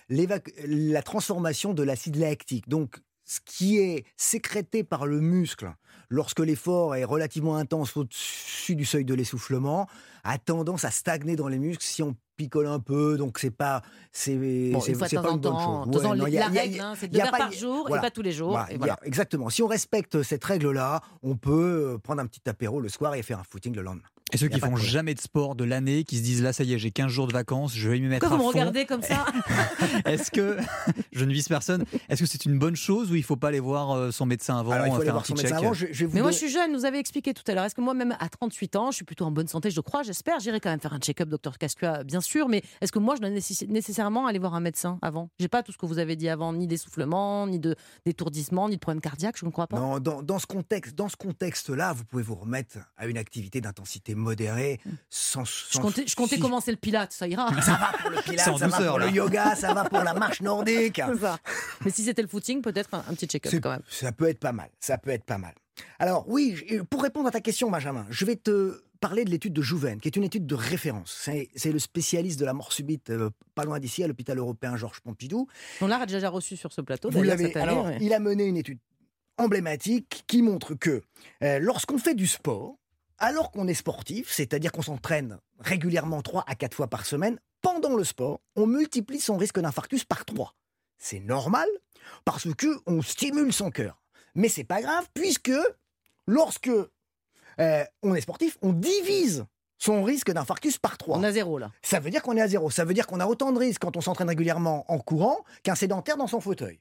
[0.09, 2.69] la transformation de l'acide lactique.
[2.69, 5.71] Donc ce qui est sécrété par le muscle
[6.09, 9.87] lorsque l'effort est relativement intense au-dessus du seuil de l'essoufflement
[10.23, 13.17] a tendance à stagner dans les muscles si on picole un peu.
[13.17, 13.81] Donc c'est pas
[14.13, 14.35] c'est
[14.71, 15.83] Bon, c'est temps pas une bonne temps.
[15.91, 15.95] chose.
[16.03, 18.01] Ouais, non, la y a- règle, hein, c'est deux verres par jour voilà.
[18.01, 18.51] et pas tous les jours.
[18.51, 18.97] Voilà, et y a- voilà.
[19.03, 19.49] exactement.
[19.49, 23.21] Si on respecte cette règle-là, on peut euh, prendre un petit apéro le soir et
[23.23, 24.07] faire un footing le lendemain.
[24.31, 26.63] Et ceux qui de font jamais de sport de l'année, qui se disent là, ça
[26.63, 28.53] y est, j'ai 15 jours de vacances, je vais y mettre Pourquoi à vous me
[28.53, 29.25] regardez comme ça
[30.05, 30.57] Est-ce que,
[31.11, 33.59] je ne vise personne, est-ce que c'est une bonne chose ou il faut pas aller
[33.59, 35.57] voir euh, son médecin avant, Alors il faut euh, aller faire un voir son médecin
[35.57, 35.73] avant.
[35.73, 37.65] Je, je vais vous Mais moi, je suis jeune, vous avez expliqué tout à l'heure.
[37.65, 40.03] Est-ce que moi, même à 38 ans, je suis plutôt en bonne santé, je crois,
[40.03, 40.39] j'espère.
[40.39, 42.47] J'irai quand même faire un check-up, docteur Cascua, bien sûr.
[42.49, 45.29] Mais est-ce que moi, je dois nécess- nécessairement aller voir un médecin avant?
[45.39, 48.75] J'ai pas tout ce que vous avez dit avant, ni d'essoufflement, ni de d'étourdissement, ni
[48.75, 49.79] de problème cardiaque, je ne crois pas.
[49.79, 53.61] Non, dans, dans ce contexte, dans ce contexte-là, vous pouvez vous remettre à une activité
[53.61, 54.79] d'intensité modérée,
[55.09, 55.43] sans.
[55.45, 57.49] Je comptais, je comptais si- commencer le pilate, ça ira.
[57.61, 59.07] Ça va pour le ça va pour là.
[59.07, 61.01] le yoga, ça va pour la marche nordique.
[61.19, 61.39] Ça.
[61.83, 63.81] Mais si c'était le footing, peut-être un, un petit check-up quand même.
[63.89, 64.69] Ça peut être pas mal.
[64.79, 65.53] Ça peut être pas mal.
[65.97, 66.55] Alors oui,
[66.89, 70.09] pour répondre à ta question, Benjamin, je vais te parler de l'étude de Jouven, qui
[70.09, 71.29] est une étude de référence.
[71.55, 74.99] C'est le spécialiste de la mort subite, euh, pas loin d'ici, à l'hôpital européen Georges
[74.99, 75.47] Pompidou.
[75.79, 77.09] On l'a déjà reçu sur ce plateau.
[77.09, 77.97] Vous cette année, Alors, ouais.
[78.01, 78.79] il a mené une étude
[79.37, 81.01] emblématique qui montre que
[81.43, 82.75] euh, lorsqu'on fait du sport,
[83.19, 87.95] alors qu'on est sportif, c'est-à-dire qu'on s'entraîne régulièrement 3 à 4 fois par semaine, pendant
[87.95, 90.55] le sport, on multiplie son risque d'infarctus par 3.
[90.97, 91.67] C'est normal
[92.25, 94.01] parce que on stimule son cœur.
[94.35, 95.51] Mais c'est pas grave puisque
[96.27, 96.69] lorsque
[97.59, 99.45] euh, on est sportif, on divise
[99.77, 101.17] son risque d'infarctus par 3.
[101.17, 101.71] On a zéro là.
[101.81, 102.69] Ça veut dire qu'on est à zéro.
[102.69, 105.75] Ça veut dire qu'on a autant de risques quand on s'entraîne régulièrement en courant qu'un
[105.75, 106.79] sédentaire dans son fauteuil.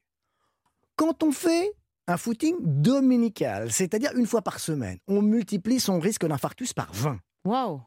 [0.96, 1.72] Quand on fait
[2.08, 7.18] un footing dominical, c'est-à-dire une fois par semaine, on multiplie son risque d'infarctus par 20.
[7.44, 7.82] Waouh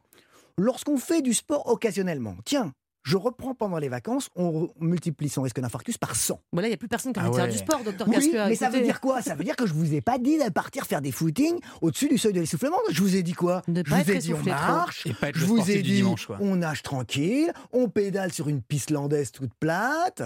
[0.58, 2.72] Lorsqu'on fait du sport occasionnellement, tiens,
[3.04, 6.40] je reprends pendant les vacances, on multiplie son risque d'infarctus par 100.
[6.54, 7.48] Bon, là, il n'y a plus personne qui a Ah ouais.
[7.48, 8.48] du sport, docteur Oui, Casqueur.
[8.48, 9.22] mais ça veut dire quoi?
[9.22, 12.08] Ça veut dire que je vous ai pas dit de partir faire des footings au-dessus
[12.10, 12.78] du seuil de l'essoufflement.
[12.92, 13.62] Je vous ai dit quoi?
[13.68, 15.06] Ne Je vous ai dit on marche.
[15.08, 16.28] Et pas être Je vous ai dit dimanche.
[16.40, 20.22] on nage tranquille, on pédale sur une piste landaise toute plate,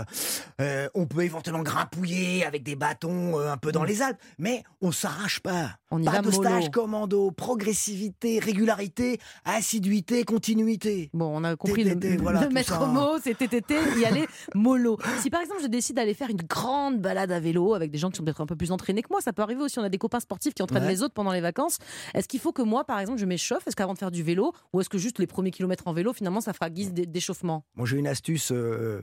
[0.61, 4.63] euh, on peut éventuellement grimpouiller avec des bâtons euh, un peu dans les Alpes, mais
[4.81, 5.77] on s'arrache pas.
[5.91, 6.41] On y pas va de mollo.
[6.43, 11.09] stage commando, progressivité, régularité, assiduité, continuité.
[11.13, 14.97] Bon, on a compris le, voilà, le maître mot, c'est TTT, y aller mollo.
[15.19, 18.09] Si par exemple je décide d'aller faire une grande balade à vélo avec des gens
[18.09, 19.79] qui sont peut-être un peu plus entraînés que moi, ça peut arriver aussi.
[19.79, 20.89] On a des copains sportifs qui entraînent Ouais.
[20.89, 21.77] les autres pendant les vacances.
[22.13, 23.67] Est-ce qu'il faut que moi, par exemple, je m'échauffe?
[23.67, 26.13] Est-ce qu'avant de faire du vélo, ou est-ce que juste les premiers kilomètres en vélo,
[26.13, 27.65] finalement, ça fera guise d'é- d'échauffement?
[27.75, 29.01] Moi j'ai une astuce euh,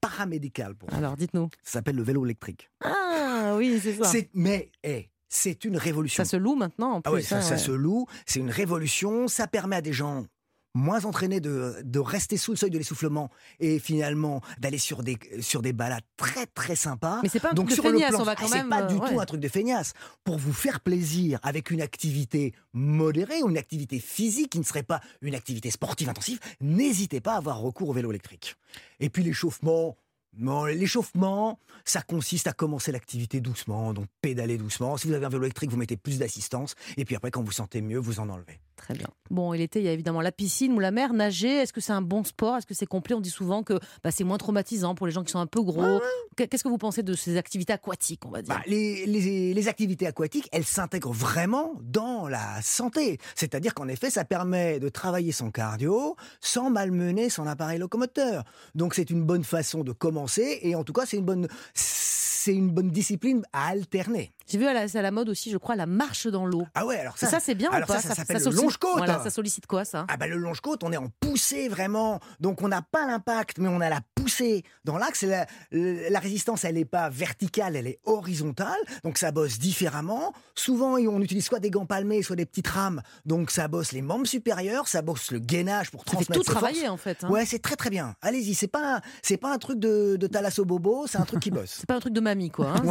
[0.00, 0.92] paramédicale pour.
[0.94, 1.48] Alors, dites-nous.
[1.62, 2.70] Ça s'appelle le vélo électrique.
[2.84, 4.10] Ah oui, c'est ça.
[4.34, 6.22] Mais eh, c'est une révolution.
[6.24, 7.10] Ça se loue maintenant en plus.
[7.10, 8.06] Ah ouais, ça, hein, ça se loue.
[8.26, 9.28] C'est une révolution.
[9.28, 10.26] Ça permet à des gens
[10.74, 15.18] moins entraînés de, de rester sous le seuil de l'essoufflement et finalement d'aller sur des,
[15.40, 17.20] sur des balades très très sympas.
[17.22, 18.54] Mais c'est pas un Donc truc de sur le feignasse, plan, on va quand c'est
[18.58, 18.68] même.
[18.68, 19.92] pas du euh, tout un truc de feignasse.
[20.24, 24.82] Pour vous faire plaisir avec une activité modérée ou une activité physique qui ne serait
[24.82, 28.56] pas une activité sportive intensive, n'hésitez pas à avoir recours au vélo électrique.
[29.00, 29.96] Et puis l'échauffement.
[30.38, 34.96] L'échauffement, ça consiste à commencer l'activité doucement, donc pédaler doucement.
[34.96, 37.50] Si vous avez un vélo électrique, vous mettez plus d'assistance, et puis après, quand vous
[37.50, 38.60] sentez mieux, vous en enlevez.
[38.80, 39.08] Très bien.
[39.28, 41.12] Bon, et l'été, il y a évidemment la piscine ou la mer.
[41.12, 42.56] Nager, est-ce que c'est un bon sport?
[42.56, 43.14] Est-ce que c'est complet?
[43.14, 45.60] On dit souvent que bah, c'est moins traumatisant pour les gens qui sont un peu
[45.62, 46.00] gros.
[46.36, 48.54] Qu'est- Qu'est-ce que vous pensez de ces activités aquatiques, on va dire?
[48.54, 53.18] Bah, les, les- les activités aquatiques, elles s'intègrent vraiment dans la santé.
[53.34, 58.44] C'est-à-dire qu'en effet, ça permet de travailler son cardio sans malmener son appareil locomoteur.
[58.74, 62.54] Donc c'est une bonne façon de commencer, et en tout cas, c'est une bonne, c'est
[62.54, 64.32] une bonne discipline à alterner.
[64.50, 66.66] J'ai vu à la, c'est à la mode aussi, je crois, la marche dans l'eau.
[66.74, 68.96] Ah ouais, alors Ça, ça, c'est bien alors ou pas ça, ça s'appelle le longe-côte.
[68.98, 72.20] Voilà, ça sollicite quoi, ça Ah bah le longe-côte, on est en poussée vraiment.
[72.40, 74.64] Donc on n'a pas l'impact, mais on a la poussée.
[74.84, 78.78] Dans l'axe, la, la résistance, elle n'est pas verticale, elle est horizontale.
[79.04, 80.32] Donc ça bosse différemment.
[80.54, 83.02] Souvent, on utilise soit des gants palmés, soit des petites rames.
[83.26, 86.50] Donc ça bosse les membres supérieurs, ça bosse le gainage pour Ça fait transmettre tout
[86.52, 86.58] forces.
[86.58, 87.24] travailler, en fait.
[87.24, 87.30] hein.
[87.30, 88.14] Ouais, c'est très très bien.
[88.22, 91.40] Allez-y, c'est pas un- c'est pas un truc de, de thalasso bobo, c'est un truc
[91.40, 91.76] qui bosse.
[91.80, 92.70] C'est pas un truc de mamie, quoi.
[92.76, 92.82] hein,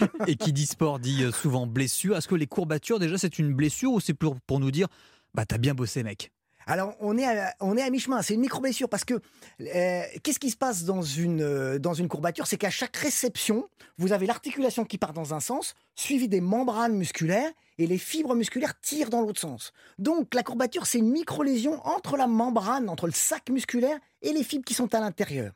[0.00, 0.08] Ouais.
[0.26, 2.16] Et qui dit dit euh, souvent blessure.
[2.16, 4.88] Est-ce que les courbatures, déjà, c'est une blessure ou c'est pour, pour nous dire,
[5.34, 6.32] bah t'as bien bossé, mec?
[6.68, 8.22] Alors, on est à, on est à mi-chemin.
[8.22, 12.08] C'est une micro-blessure parce que euh, qu'est-ce qui se passe dans une, euh, dans une
[12.08, 12.48] courbature?
[12.48, 13.68] C'est qu'à chaque réception,
[13.98, 18.34] vous avez l'articulation qui part dans un sens, suivie des membranes musculaires, et les fibres
[18.34, 19.72] musculaires tirent dans l'autre sens.
[19.98, 24.42] Donc, la courbature, c'est une micro-lésion entre la membrane, entre le sac musculaire et les
[24.42, 25.52] fibres qui sont à l'intérieur.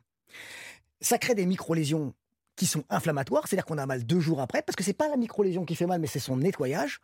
[1.01, 2.13] Ça crée des micro-lésions
[2.55, 5.17] qui sont inflammatoires, c'est-à-dire qu'on a mal deux jours après, parce que c'est pas la
[5.17, 6.99] micro-lésion qui fait mal, mais c'est son nettoyage.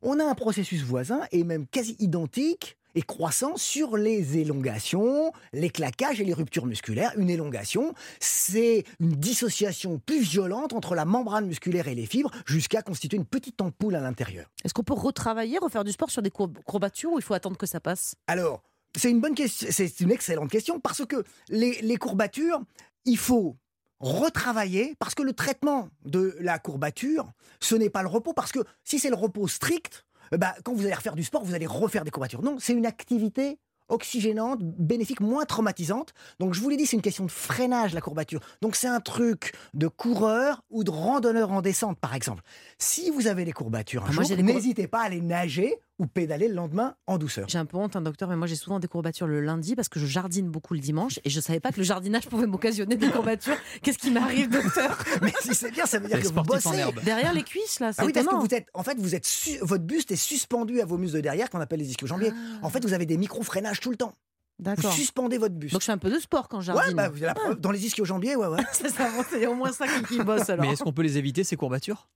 [0.00, 5.70] On a un processus voisin et même quasi identique et croissant sur les élongations, les
[5.70, 7.12] claquages et les ruptures musculaires.
[7.16, 12.82] Une élongation, c'est une dissociation plus violente entre la membrane musculaire et les fibres jusqu'à
[12.82, 14.50] constituer une petite ampoule à l'intérieur.
[14.64, 17.56] Est-ce qu'on peut retravailler, refaire du sport sur des courb- courbatures ou il faut attendre
[17.56, 18.14] que ça passe?
[18.26, 18.62] Alors,
[18.94, 22.60] c'est une bonne question, c'est une excellente question parce que les, les courbatures,
[23.06, 23.56] il faut
[24.02, 28.58] retravailler parce que le traitement de la courbature, ce n'est pas le repos parce que
[28.84, 32.04] si c'est le repos strict, ben, quand vous allez refaire du sport, vous allez refaire
[32.04, 32.42] des courbatures.
[32.42, 36.14] Non, c'est une activité oxygénante, bénéfique, moins traumatisante.
[36.40, 38.40] Donc je vous l'ai dit, c'est une question de freinage la courbature.
[38.62, 42.42] Donc c'est un truc de coureur ou de randonneur en descente par exemple.
[42.78, 46.06] Si vous avez des courbatures un Ah, moi, jour, n'hésitez pas à aller nager ou
[46.08, 47.46] pédaler le lendemain en douceur.
[47.48, 49.88] J'ai un peu honte, un docteur, mais moi j'ai souvent des courbatures le lundi parce
[49.88, 52.96] que je jardine beaucoup le dimanche et je savais pas que le jardinage pouvait m'occasionner
[52.96, 53.56] des courbatures.
[53.82, 54.98] Qu'est-ce qui m'arrive, docteur?
[55.22, 56.70] Mais si c'est bien, ça veut dire Les que vous bossez.
[57.04, 59.24] Derrière les cuisses, là, c'est Ah oui, parce que vous êtes, en fait, vous êtes
[59.26, 62.32] su- votre buste est suspendu à vos muscles de derrière, qu'on appelle les ischio-jambiers.
[62.62, 64.14] En fait, vous avez des micro-freinages tout le temps.
[64.58, 64.74] Vous Ah.
[64.74, 64.92] D'accord.
[64.92, 65.72] suspendez votre buste.
[65.72, 66.96] Donc je fais un peu de sport quand je ouais, jardine.
[66.96, 67.60] bah, la preuve.
[67.60, 68.60] dans les ischio-jambiers, ouais, ouais.
[68.72, 70.66] C'est ça, c'est au moins ça qui, qui bosse alors.
[70.66, 72.08] Mais est-ce qu'on peut les éviter, ces courbatures?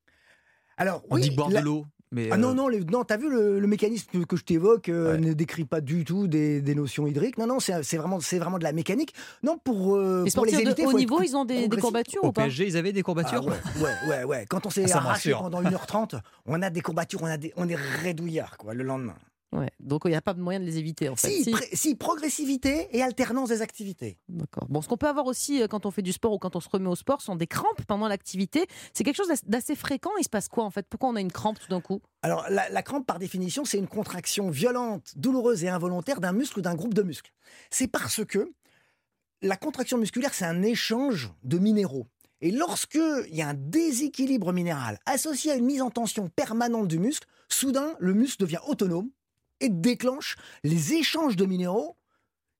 [0.77, 1.87] Alors, On oui, dit boire la- de l'eau.
[2.12, 4.88] Mais Ah non, euh, non, les- non t'as vu le, le mécanisme que je t'évoque
[4.88, 5.18] euh, Ouais.
[5.18, 7.36] ne décrit pas du tout des, des notions hydriques.
[7.36, 9.12] Non, non, c'est vraiment, c'est vraiment de la mécanique.
[9.42, 12.22] Non, pour, euh, Les pour les éviter, de haut niveau, ils ont des, des courbatures
[12.24, 14.46] Au ou pas PSG, ils avaient des Ah courbatures ouais, ouais, ouais, ouais.
[14.48, 17.68] Quand on s'est Ah, arraché pendant 1h30, on a des courbatures, on, a des, on
[17.68, 19.16] est rédouillard, quoi, le lendemain.
[19.56, 19.70] Ouais.
[19.80, 21.28] Donc il n'y a pas de moyen de les éviter en fait.
[21.30, 21.50] Si, Si.
[21.50, 24.18] pré- si, progressivité et alternance des activités.
[24.28, 24.66] D'accord.
[24.68, 26.60] Bon, ce qu'on peut avoir aussi euh, quand on fait du sport ou quand on
[26.60, 28.66] se remet au sport sont des crampes pendant l'activité.
[28.92, 30.10] C'est quelque chose d'ass- d'assez fréquent.
[30.20, 30.86] Il se passe quoi en fait?
[30.88, 32.00] Pourquoi on a une crampe tout d'un coup?
[32.22, 36.58] Alors, la, la crampe, par définition, c'est une contraction violente, douloureuse et involontaire d'un muscle
[36.58, 37.32] ou d'un groupe de muscles.
[37.70, 38.50] C'est parce que
[39.42, 42.06] la contraction musculaire, c'est un échange de minéraux.
[42.40, 46.88] Et lorsque il y a un déséquilibre minéral associé à une mise en tension permanente
[46.88, 49.08] du muscle, soudain, le muscle devient autonome
[49.60, 51.96] et déclenche les échanges de minéraux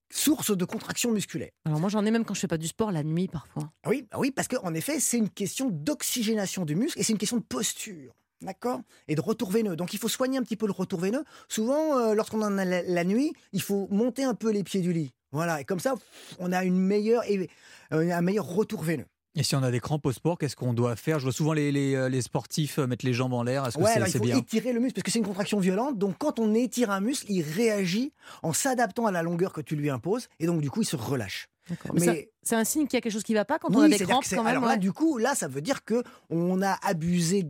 [0.09, 1.49] source de contraction musculaire.
[1.65, 3.71] Alors moi j'en ai même quand je fais pas du sport la nuit parfois.
[3.83, 7.11] Ah Oui, bah oui, parce qu'en effet, c'est une question d'oxygénation du muscle et c'est
[7.13, 8.13] une question de posture.
[8.41, 8.81] D'accord?
[9.07, 9.75] Et de retour veineux.
[9.75, 11.23] Donc il faut soigner un petit peu le retour veineux.
[11.49, 14.81] Souvent, euh, lorsqu'on en a la, la nuit, il faut monter un peu les pieds
[14.81, 15.11] du lit.
[15.31, 15.95] Voilà, et comme ça,
[16.39, 17.49] on a une meilleure, et-
[17.93, 19.07] euh, un meilleur retour veineux.
[19.37, 21.19] Et si on a des crampes au sport, qu'est-ce qu'on doit faire?
[21.19, 23.67] Je vois souvent les, les, euh, les sportifs euh, mettre les jambes en l'air.
[23.67, 24.37] Est-ce que Ouais, c'est alors il faut bien?
[24.37, 25.99] étirer le muscle parce que c'est une contraction violente.
[25.99, 29.75] Donc quand on étire un muscle, il réagit en s'adaptant à la longueur que tu
[29.75, 31.49] lui imposes et donc du coup il se relâche.
[31.69, 31.91] D'accord.
[31.93, 33.89] Mais c'est un signe qu'il y a quelque chose qui va pas quand on a
[33.89, 34.47] des crampes quand même.
[34.47, 34.77] Alors là, ouais.
[34.77, 37.45] du coup, là, ça veut dire que on a abusé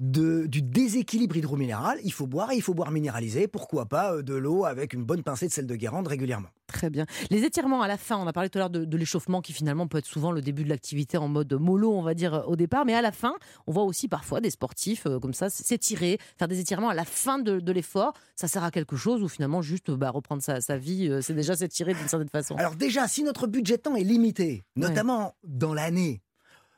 [0.00, 2.00] de, du déséquilibre hydrominéral.
[2.02, 3.46] Il faut boire et il faut boire minéralisé.
[3.46, 6.48] Pourquoi pas euh, de l'eau avec une bonne pincée de sel de Guérande régulièrement.
[6.72, 7.04] Très bien.
[7.30, 9.52] Les étirements à la fin, on a parlé tout à l'heure de, de l'échauffement qui
[9.52, 12.54] finalement peut être souvent le début de l'activité en mode mollo, on va dire au
[12.56, 13.34] départ, mais à la fin,
[13.66, 17.04] on voit aussi parfois des sportifs euh, comme ça s'étirer, faire des étirements à la
[17.04, 18.12] fin de, de l'effort.
[18.36, 21.34] Ça sert à quelque chose ou finalement juste bah, reprendre sa, sa vie, euh, c'est
[21.34, 22.54] déjà s'étirer d'une certaine façon?
[22.56, 26.22] Alors déjà, si notre budget de temps est limité, notamment dans l'année,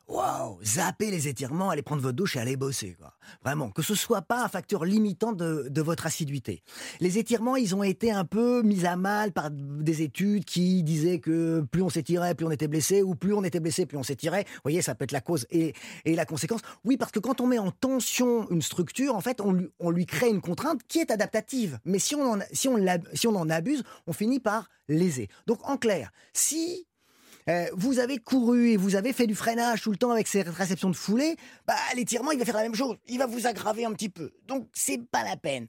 [0.08, 2.96] waouh, zappez les étirements, allez prendre votre douche et allez bosser.
[3.44, 6.62] Vraiment, que ce soit pas un facteur limitant de, votre assiduité.
[7.00, 11.18] Les étirements, ils ont été un peu mis à mal par des études qui disaient
[11.18, 14.02] que plus on s'étirait, plus on était blessé, ou plus on était blessé, plus on
[14.02, 14.44] s'étirait.
[14.44, 16.60] Vous voyez, ça peut être la cause et, la conséquence.
[16.84, 20.28] Oui, parce que quand on met en tension une structure, en fait, on lui, crée
[20.28, 21.78] une contrainte qui est adaptative.
[21.84, 22.78] Mais si on si on,
[23.14, 25.28] si on en abuse, on finit par léser.
[25.46, 26.86] Donc, en clair, si
[27.48, 30.42] euh, vous avez couru et vous avez fait du freinage tout le temps avec ces
[30.42, 32.96] réceptions de foulée, bah, l'étirement, il va faire la même chose.
[33.08, 34.32] Il va vous aggraver un petit peu.
[34.46, 35.66] Donc, c'est pas la peine.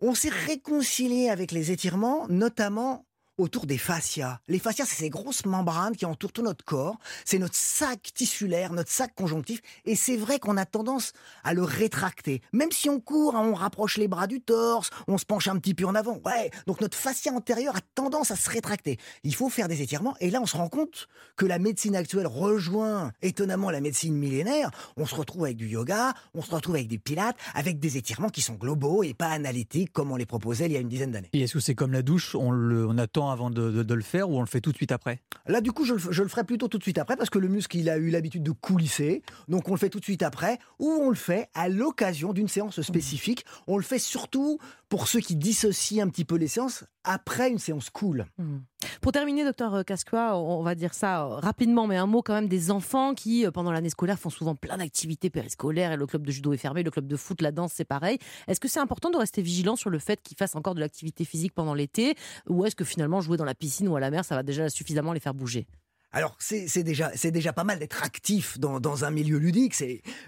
[0.00, 3.06] On s'est réconcilié avec les étirements, notamment
[3.38, 4.40] autour des fascias.
[4.48, 6.98] Les fascias, c'est ces grosses membranes qui entourent tout notre corps.
[7.24, 9.60] C'est notre sac tissulaire, notre sac conjonctif.
[9.84, 12.42] Et c'est vrai qu'on a tendance à le rétracter.
[12.52, 15.58] Même si on court, hein, on rapproche les bras du torse, on se penche un
[15.58, 16.20] petit peu en avant.
[16.24, 16.50] Ouais.
[16.66, 18.98] Donc notre fascia antérieur a tendance à se rétracter.
[19.24, 20.16] Il faut faire des étirements.
[20.20, 24.70] Et là, on se rend compte que la médecine actuelle rejoint étonnamment la médecine millénaire.
[24.96, 28.28] On se retrouve avec du yoga, on se retrouve avec du pilates, avec des étirements
[28.28, 31.10] qui sont globaux et pas analytiques comme on les proposait il y a une dizaine
[31.10, 31.30] d'années.
[31.32, 33.94] Et est-ce que c'est comme la douche on, le, on attend avant de, de- de
[33.94, 35.20] le faire ou on le fait tout de suite après?
[35.46, 37.30] Là, du coup, je le, f- je le ferai plutôt tout de suite après parce
[37.30, 39.22] que le muscle, il a eu l'habitude de coulisser.
[39.48, 42.48] Donc, on le fait tout de suite après ou on le fait à l'occasion d'une
[42.48, 43.44] séance spécifique.
[43.66, 44.58] On le fait surtout
[44.88, 48.26] pour ceux qui dissocient un petit peu les séances après une séance cool.
[48.38, 48.58] Hmm.
[49.00, 52.70] Pour terminer, docteur Casqua, on va dire ça rapidement, mais un mot quand même des
[52.70, 56.30] enfants qui, euh, pendant l'année scolaire, font souvent plein d'activités périscolaires et le club de
[56.30, 58.18] judo est fermé, le club de foot, la danse, c'est pareil.
[58.48, 61.24] Est-ce que c'est important de rester vigilant sur le fait qu'ils fassent encore de l'activité
[61.24, 62.14] physique pendant l'été
[62.48, 64.68] ou est-ce que finalement jouer dans la piscine ou à la mer, ça va déjà
[64.68, 65.66] suffisamment les faire bouger?
[66.12, 69.74] Alors, c'est déjà, déjà pas mal d'être actif dans, dans un milieu ludique.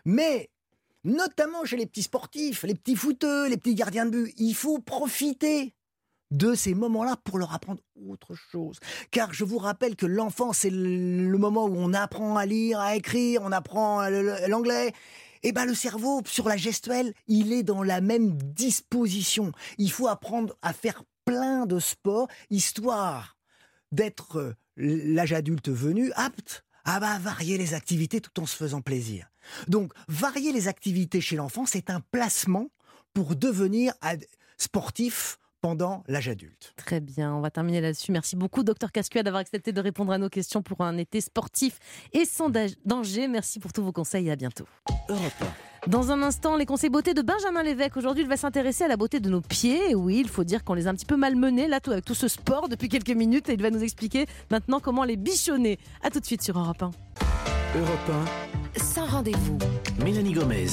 [0.04, 0.50] Mais,
[1.04, 4.80] notamment chez les petits sportifs, les petits footeux, les petits gardiens de but, il faut
[4.80, 5.74] profiter
[6.30, 8.78] de ces moments-là pour leur apprendre autre chose.
[9.10, 12.96] Car je vous rappelle que l'enfant, c'est le moment où on apprend à lire, à
[12.96, 14.08] écrire, on apprend
[14.48, 14.92] l'anglais.
[15.42, 19.52] Et ben le cerveau, sur la gestuelle, il est dans la même disposition.
[19.78, 23.36] Il faut apprendre à faire plein de sports, histoire
[23.92, 28.80] d'être euh, l'âge adulte venu apte à bah, varier les activités tout en se faisant
[28.80, 29.28] plaisir.
[29.68, 32.68] Donc, varier les activités chez l'enfant, c'est un placement
[33.12, 33.92] pour devenir
[34.56, 36.74] sportif pendant l'âge adulte.
[36.76, 38.12] Très bien, on va terminer là-dessus.
[38.12, 41.80] Merci beaucoup, docteur Casqua, d'avoir accepté de répondre à nos questions pour un été sportif
[42.12, 43.26] et sans da- danger.
[43.26, 44.64] Merci pour tous vos conseils et à bientôt.
[45.08, 45.32] Europe
[45.88, 47.96] Dans un instant, les conseils beauté de Benjamin Lévesque.
[47.96, 49.90] Aujourd'hui, il va s'intéresser à la beauté de nos pieds.
[49.90, 52.04] Et oui, il faut dire qu'on les a un petit peu malmenés là, tout, avec
[52.04, 53.48] tout ce sport depuis quelques minutes.
[53.48, 55.80] Et il va nous expliquer maintenant comment les bichonner.
[56.04, 56.92] À tout de suite sur Europe 1.
[57.76, 58.26] Europe
[58.76, 59.58] Sans rendez-vous.
[60.00, 60.66] 1, Mélanie Gomez.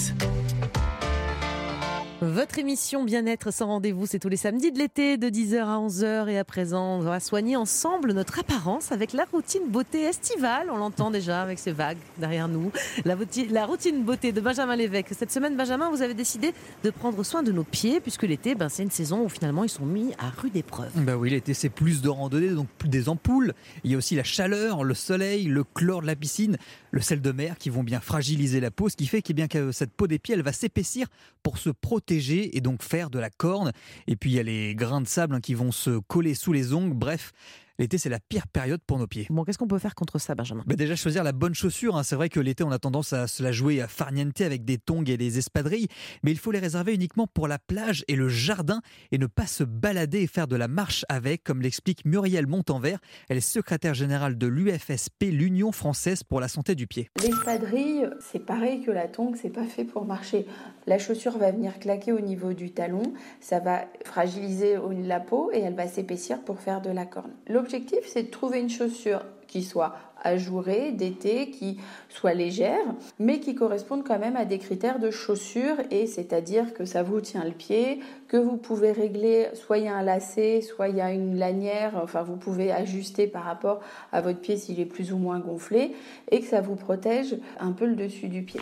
[2.22, 6.30] Votre émission Bien-être sans rendez-vous, c'est tous les samedis de l'été de 10h à 11h.
[6.30, 10.70] Et à présent, on va soigner ensemble notre apparence avec la routine beauté estivale.
[10.72, 12.72] On l'entend déjà avec ces vagues derrière nous.
[13.04, 15.10] La, routine beauté de Benjamin Lévesque.
[15.12, 18.70] Cette semaine, Benjamin, vous avez décidé de prendre soin de nos pieds, puisque l'été, ben,
[18.70, 20.92] c'est une saison où finalement ils sont mis à rude épreuve.
[20.96, 23.54] Bah oui, l'été c'est plus de randonnée, donc plus des ampoules.
[23.84, 26.58] Il y a aussi la chaleur, le soleil, le chlore de la piscine,
[26.94, 29.34] le sel de mer qui vont bien fragiliser la peau, ce qui fait que, eh
[29.34, 31.08] bien, cette peau des pieds, elle va s'épaissir
[31.42, 33.72] pour se protéger et donc faire de la corne.
[34.06, 36.54] Et puis il y a les grains de sable hein, qui vont se coller sous
[36.54, 36.94] les ongles.
[36.94, 37.34] Bref,
[37.80, 39.28] l'été c'est la pire période pour nos pieds.
[39.30, 40.64] Bon, qu'est-ce qu'on peut faire contre ça, Benjamin?
[40.66, 41.96] Bah déjà choisir la bonne chaussure.
[41.98, 42.04] hein.
[42.04, 44.78] C'est vrai que l'été on a tendance à se la jouer à farniente avec des
[44.78, 45.88] tongs et des espadrilles,
[46.24, 48.82] mais il faut les réserver uniquement pour la plage et le jardin
[49.12, 53.00] et ne pas se balader et faire de la marche avec, comme l'explique Muriel Montanvert.
[53.30, 57.10] Elle est secrétaire générale de l'UFSP, l'Union française pour la santé du pied.
[57.22, 60.46] L'espadrille, c'est pareil que la tongue, c'est pas fait pour marcher.
[60.88, 65.60] La chaussure va venir claquer au niveau du talon, ça va fragiliser la peau et
[65.60, 67.32] elle va s'épaissir pour faire de la corne.
[67.64, 71.78] L'objectif, c'est de trouver une chaussure qui soit ajourée, d'été, qui
[72.10, 72.84] soit légère,
[73.20, 77.22] mais qui corresponde quand même à des critères de chaussure, et c'est-à-dire que ça vous
[77.22, 80.98] tient le pied, que vous pouvez régler, soit il y a un lacet, soit il
[80.98, 83.80] y a une lanière, enfin vous pouvez ajuster par rapport
[84.12, 85.94] à votre pied s'il est plus ou moins gonflé,
[86.32, 88.60] et que ça vous protège un peu le dessus du pied.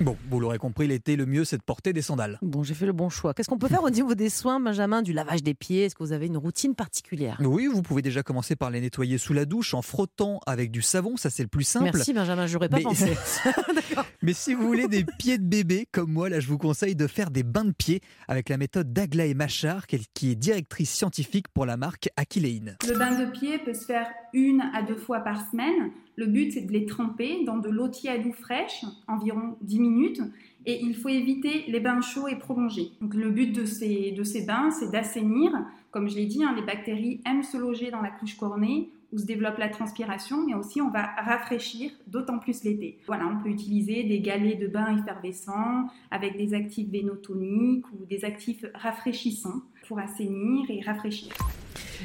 [0.00, 2.38] Bon, vous l'aurez compris, l'été, le mieux, c'est de porter des sandales.
[2.40, 3.34] Bon, j'ai fait le bon choix.
[3.34, 5.84] Qu'est-ce qu'on peut faire au niveau des soins, Benjamin, du lavage des pieds?
[5.84, 7.36] Est-ce que vous avez une routine particulière?
[7.40, 10.80] Oui, vous pouvez déjà commencer par les nettoyer sous la douche en frottant avec du
[10.80, 11.90] savon, ça c'est le plus simple.
[11.92, 13.14] Merci Benjamin, j'aurais pas Mais- pensé.
[14.22, 17.06] Mais si vous voulez des pieds de bébé comme moi, là je vous conseille de
[17.06, 20.90] faire des bains de pieds avec la méthode d'Aglaé Machard, qui est- qui est directrice
[20.90, 22.76] scientifique pour la marque Aquileine.
[22.88, 25.90] Le bain de pied peut se faire une à deux fois par semaine.
[26.20, 30.20] Le but, c'est de les tremper dans de l'eau tiède ou fraîche, environ 10 minutes.
[30.66, 32.90] Et il faut éviter les bains chauds et prolongés.
[33.00, 35.50] Donc, le but de ces, bains, c'est d'assainir.
[35.90, 39.18] Comme je l'ai dit, hein, les bactéries aiment se loger dans la couche cornée où
[39.18, 42.98] se développe la transpiration, mais aussi on va rafraîchir, d'autant plus l'été.
[43.06, 48.24] Voilà, on peut utiliser des galets de bain effervescents avec des actifs vénotoniques ou des
[48.24, 51.32] actifs rafraîchissants pour assainir et rafraîchir.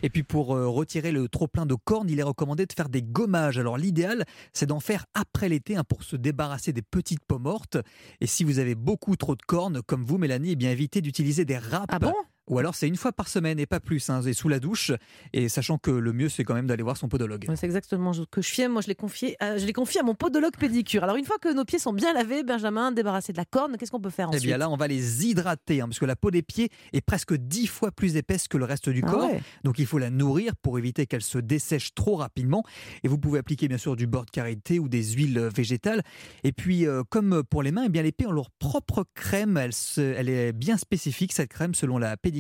[0.02, 2.90] Et puis pour euh, retirer le trop plein de cornes, il est recommandé de faire
[2.90, 3.60] des gommages.
[3.60, 7.78] Alors l'idéal, c'est d'en faire après l'été hein, pour se débarrasser des petites peaux mortes.
[8.22, 11.46] Et si vous avez beaucoup trop de cornes, comme vous Mélanie, eh bien évitez d'utiliser
[11.46, 11.92] des râpes.
[11.92, 12.14] Ah bon?
[12.48, 14.92] Ou alors c'est une fois par semaine et pas plus, hein, et sous la douche.
[15.34, 17.46] Et sachant que le mieux c'est quand même d'aller voir son podologue.
[17.48, 18.68] Ouais, C'est exactement ce que je fais.
[18.68, 21.04] Moi, je l'ai confié, à- je l'ai confié à mon podologue pédicure.
[21.04, 23.92] Alors, une fois que nos pieds sont bien lavés, Benjamin, débarrassé de la corne, qu'est-ce
[23.92, 26.16] qu'on peut faire Eh ensuite bien là, on va les hydrater, hein, parce que la
[26.16, 29.32] peau des pieds est presque dix fois plus épaisse que le reste du Ah corps.
[29.32, 29.42] ouais.
[29.64, 32.64] Donc il faut la nourrir pour éviter qu'elle se dessèche trop rapidement.
[33.04, 36.04] Et vous pouvez appliquer bien sûr du beurre de karité ou des huiles euh, végétales.
[36.44, 39.58] Et puis euh, comme pour les mains, eh bien les pieds ont leur propre crème.
[39.58, 42.35] Elle, se- elle est bien spécifique cette crème selon la pédicure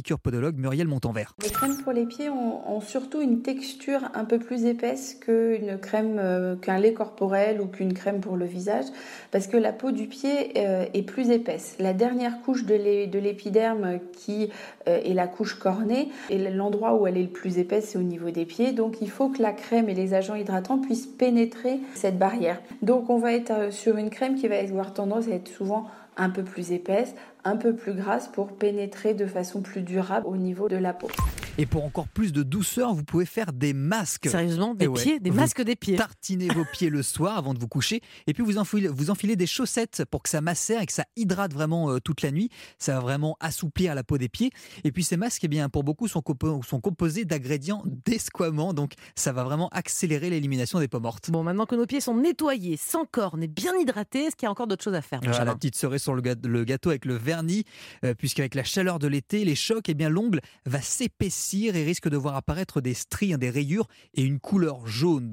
[0.57, 1.33] Muriel Montanvert.
[1.43, 6.17] Les crèmes pour les pieds ont, surtout une texture un peu plus épaisse qu'une crème,
[6.19, 8.85] euh, qu'un lait corporel ou qu'une crème pour le visage,
[9.31, 11.75] parce que la peau du pied euh, est plus épaisse.
[11.79, 14.49] La dernière couche de l'é- de l'épiderme qui
[14.87, 18.03] euh, est la couche cornée, et l'endroit où elle est le plus épaisse, c'est au
[18.03, 18.71] niveau des pieds.
[18.73, 22.61] Donc il faut que la crème et les agents hydratants puissent pénétrer cette barrière.
[22.81, 25.85] Donc on va être sur une crème qui va avoir tendance à être souvent
[26.18, 30.38] un peu plus épaisse, un peu plus grasse pour pénétrer de façon plus durable au
[30.38, 31.09] niveau de la peau.
[31.58, 34.28] Et pour encore plus de douceur, vous pouvez faire des masques.
[34.28, 35.01] Sérieusement, des ouais.
[35.01, 35.95] pieds, des masques des pieds.
[35.95, 38.01] Tartinez vos pieds le soir avant de vous coucher.
[38.28, 41.06] Et puis vous enfilez, vous enfilez des chaussettes pour que ça macère et que ça
[41.16, 42.49] hydrate vraiment euh, toute la nuit.
[42.78, 44.49] Ça va vraiment assouplir la peau des pieds.
[44.84, 48.74] Et puis ces masques, eh bien, pour beaucoup, sont, compo- sont composés d'ingrédients d'esquamant.
[48.74, 51.32] Donc ça va vraiment accélérer l'élimination des peaux mortes.
[51.32, 54.49] Bon, maintenant que nos pieds sont nettoyés, sans corne et bien hydratés, est-ce qu'il y
[54.49, 57.16] a encore d'autres choses à faire Benjamin la petite cerise sur le gâteau avec le
[57.16, 57.64] vernis,
[58.03, 62.09] euh, puisqu'avec la chaleur de l'été, les chocs, eh bien l'ongle va s'épaissir et risque
[62.09, 65.29] de voir apparaître des stries, hein, des rayures et une couleur jaune.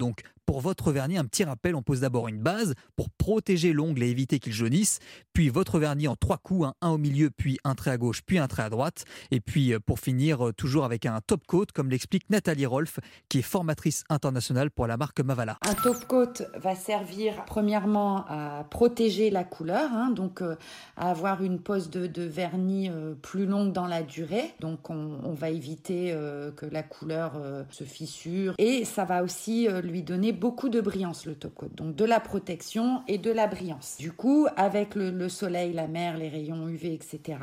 [0.53, 4.09] Pour votre vernis, un petit rappel, on pose d'abord une base pour protéger l'ongle et
[4.09, 4.99] éviter qu'il jaunisse,
[5.33, 8.21] puis votre vernis en trois coups, hein, un au milieu, puis un trait à gauche,
[8.23, 11.47] puis un trait à droite, et puis euh, pour finir, euh, toujours avec un top
[11.47, 12.99] coat, comme l'explique Nathalie Rolf,
[13.29, 15.57] qui est formatrice internationale pour la marque Mavala.
[15.67, 20.55] Un top coat va servir premièrement à protéger la couleur, hein, donc euh,
[20.97, 24.53] à avoir une pose de, de vernis euh, plus longue dans la durée.
[24.59, 28.53] Donc on, on va éviter euh, que la couleur euh, se fissure.
[28.59, 31.69] Et ça va aussi lui donner beaucoup de brillance, le top coat.
[31.73, 33.95] Donc de la protection et de la brillance.
[33.97, 37.39] Du coup, avec le, le soleil, la mer, les rayons UV, etc.,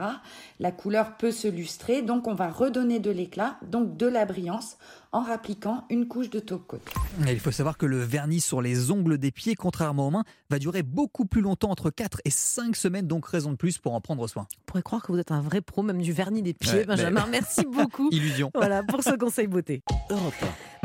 [0.59, 2.03] la couleur peut se lustrer.
[2.03, 4.76] Donc on va redonner de l'éclat, donc de la brillance,
[5.12, 6.78] en rappliquant une couche de top coat.
[7.26, 10.24] Et il faut savoir que le vernis sur les ongles des pieds, contrairement aux mains,
[10.50, 13.94] va durer beaucoup plus longtemps, entre 4 et 5 semaines, donc raison de plus pour
[13.94, 14.46] en prendre soin.
[14.61, 16.84] On pourrait croire que vous êtes un vrai pro, même du vernis des pieds, Ouais,
[16.84, 17.24] Benjamin.
[17.26, 18.08] mais- Merci beaucoup.
[18.12, 18.50] Illusion.
[18.54, 19.82] Voilà pour ce conseil beauté.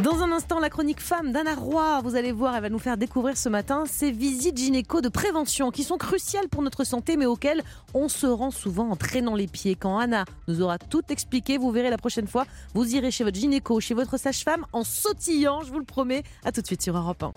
[0.02, 2.98] Dans un instant, la chronique femme d'Anna Roy, vous allez voir, elle va nous faire
[2.98, 7.26] découvrir ce matin ces visites gynéco de prévention qui sont cruciales pour notre santé, mais
[7.26, 7.62] auxquelles
[7.94, 9.76] on se rend souvent en traînant les pieds.
[9.76, 13.38] Quand Anna nous aura tout expliqué, vous verrez la prochaine fois, vous irez chez votre
[13.38, 16.24] gynéco, chez votre sage-femme en sautillant, je vous le promets.
[16.44, 17.34] À tout de suite sur Europe 1.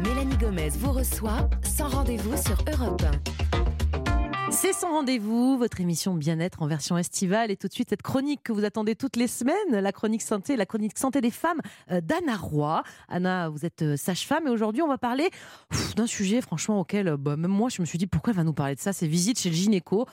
[0.00, 3.46] Mélanie Gomez vous reçoit sans rendez-vous sur Europe 1.
[4.50, 7.50] C'est sans rendez-vous, votre émission bien-être en version estivale.
[7.50, 10.56] Et tout de suite, cette chronique que vous attendez toutes les semaines, la chronique santé,
[10.56, 11.60] la chronique santé des femmes
[11.90, 12.82] euh, d'Anna Roy.
[13.08, 15.30] Anna, vous êtes euh, sage-femme et aujourd'hui, on va parler
[15.96, 18.44] d'un sujet, franchement, auquel euh, bah, même moi, je me suis dit pourquoi elle va
[18.44, 20.06] nous parler de ça, ces visites chez le gynéco?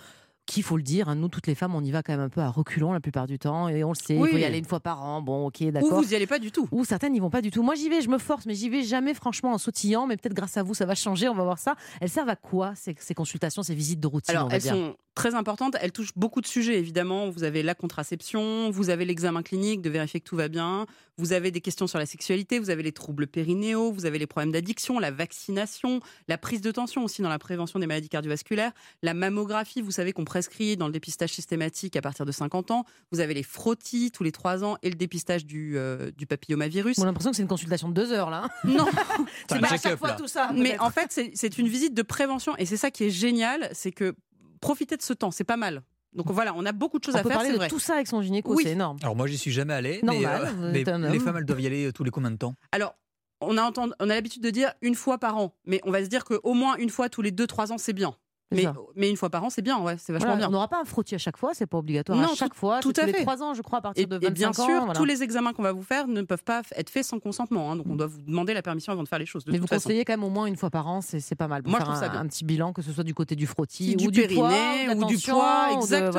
[0.46, 2.30] Qui, faut le dire, hein, nous toutes les femmes, on y va quand même un
[2.30, 4.16] peu à reculons la plupart du temps et on le sait.
[4.16, 5.22] Il faut y aller une fois par an.
[5.22, 6.02] Bon, ok, Ou d'accord.
[6.02, 6.68] vous y allez pas du tout.
[6.72, 7.64] Ou certaines n'y vont pas du tout.
[7.64, 10.06] Moi, j'y vais, je me force, mais j'y vais jamais, franchement, en sautillant.
[10.08, 11.30] Mais peut-être grâce à vous, ça va changer.
[11.30, 11.76] On va voir ça.
[12.02, 14.62] Elles servent à quoi ces, ces consultations, ces visites de routine Alors, on va elles
[14.62, 14.74] dire?
[14.74, 15.76] sont très importantes.
[15.80, 17.30] Elles touchent beaucoup de sujets, évidemment.
[17.30, 20.86] Vous avez la contraception, vous avez l'examen clinique de vérifier que tout va bien,
[21.18, 24.26] vous avez des questions sur la sexualité, vous avez les troubles périnéaux, vous avez les
[24.26, 28.72] problèmes d'addiction, la vaccination, la prise de tension aussi dans la prévention des maladies cardiovasculaires,
[29.04, 32.86] la mammographie, vous savez qu'on prescrit dans le dépistage systématique à partir de 50 ans,
[33.11, 36.97] vous avez les frottis tous les 3 ans et le dépistage du, euh, du papillomavirus.
[36.97, 38.49] On a l'impression que c'est une consultation de deux heures, là.
[38.63, 38.88] Non,
[39.47, 40.49] c'est pas à chaque fois tout ça.
[40.55, 43.91] mais en fait, c'est- une visite de prévention et c'est ça qui est génial, c'est
[43.91, 44.15] que
[44.59, 45.84] profiter de ce temps, c'est pas mal.
[46.13, 47.67] Donc voilà, on a beaucoup de choses on à peut faire, parler c'est de vrai.
[47.69, 48.63] tout ça avec son gynéco, Oui.
[48.63, 48.97] c'est énorme.
[49.03, 49.99] Alors moi, j'y suis jamais allé.
[50.01, 52.09] mais, Normal, euh, vous mais êtes un les femmes, elles doivent y aller tous les
[52.11, 52.55] combien de temps?
[52.71, 52.95] Alors,
[53.41, 56.03] on a, entendu- on a l'habitude de dire une fois par an, mais on va
[56.03, 58.15] se dire qu'au moins une fois tous les 2-3 ans, c'est bien.
[58.56, 58.74] Mais, ça.
[58.95, 60.47] mais une fois par an, c'est bien, ouais, c'est vachement Voilà, bien.
[60.47, 62.60] On n'aura pas un frottis à chaque fois, c'est pas obligatoire Non, à chaque tout-
[62.60, 62.80] fois.
[62.80, 63.22] tout à tous les fait.
[63.22, 64.54] trois ans, je crois, à partir Et, de et 25 bien ans.
[64.54, 64.93] sûr, voilà.
[64.93, 67.72] tous les examens qu'on va vous faire ne peuvent pas être faits sans consentement.
[67.72, 69.45] hein, donc on doit vous demander la permission avant de faire les choses.
[69.45, 69.89] De Mais toute vous façon.
[69.89, 71.64] conseillez quand même au moins une fois par an, c'est pas mal.
[71.64, 72.20] Pour Moi, je trouve ça un, bien.
[72.22, 74.95] un petit bilan, que ce soit du côté du frottis Du ou du poids, périnée,
[74.95, 76.12] de ou du poids, exactement.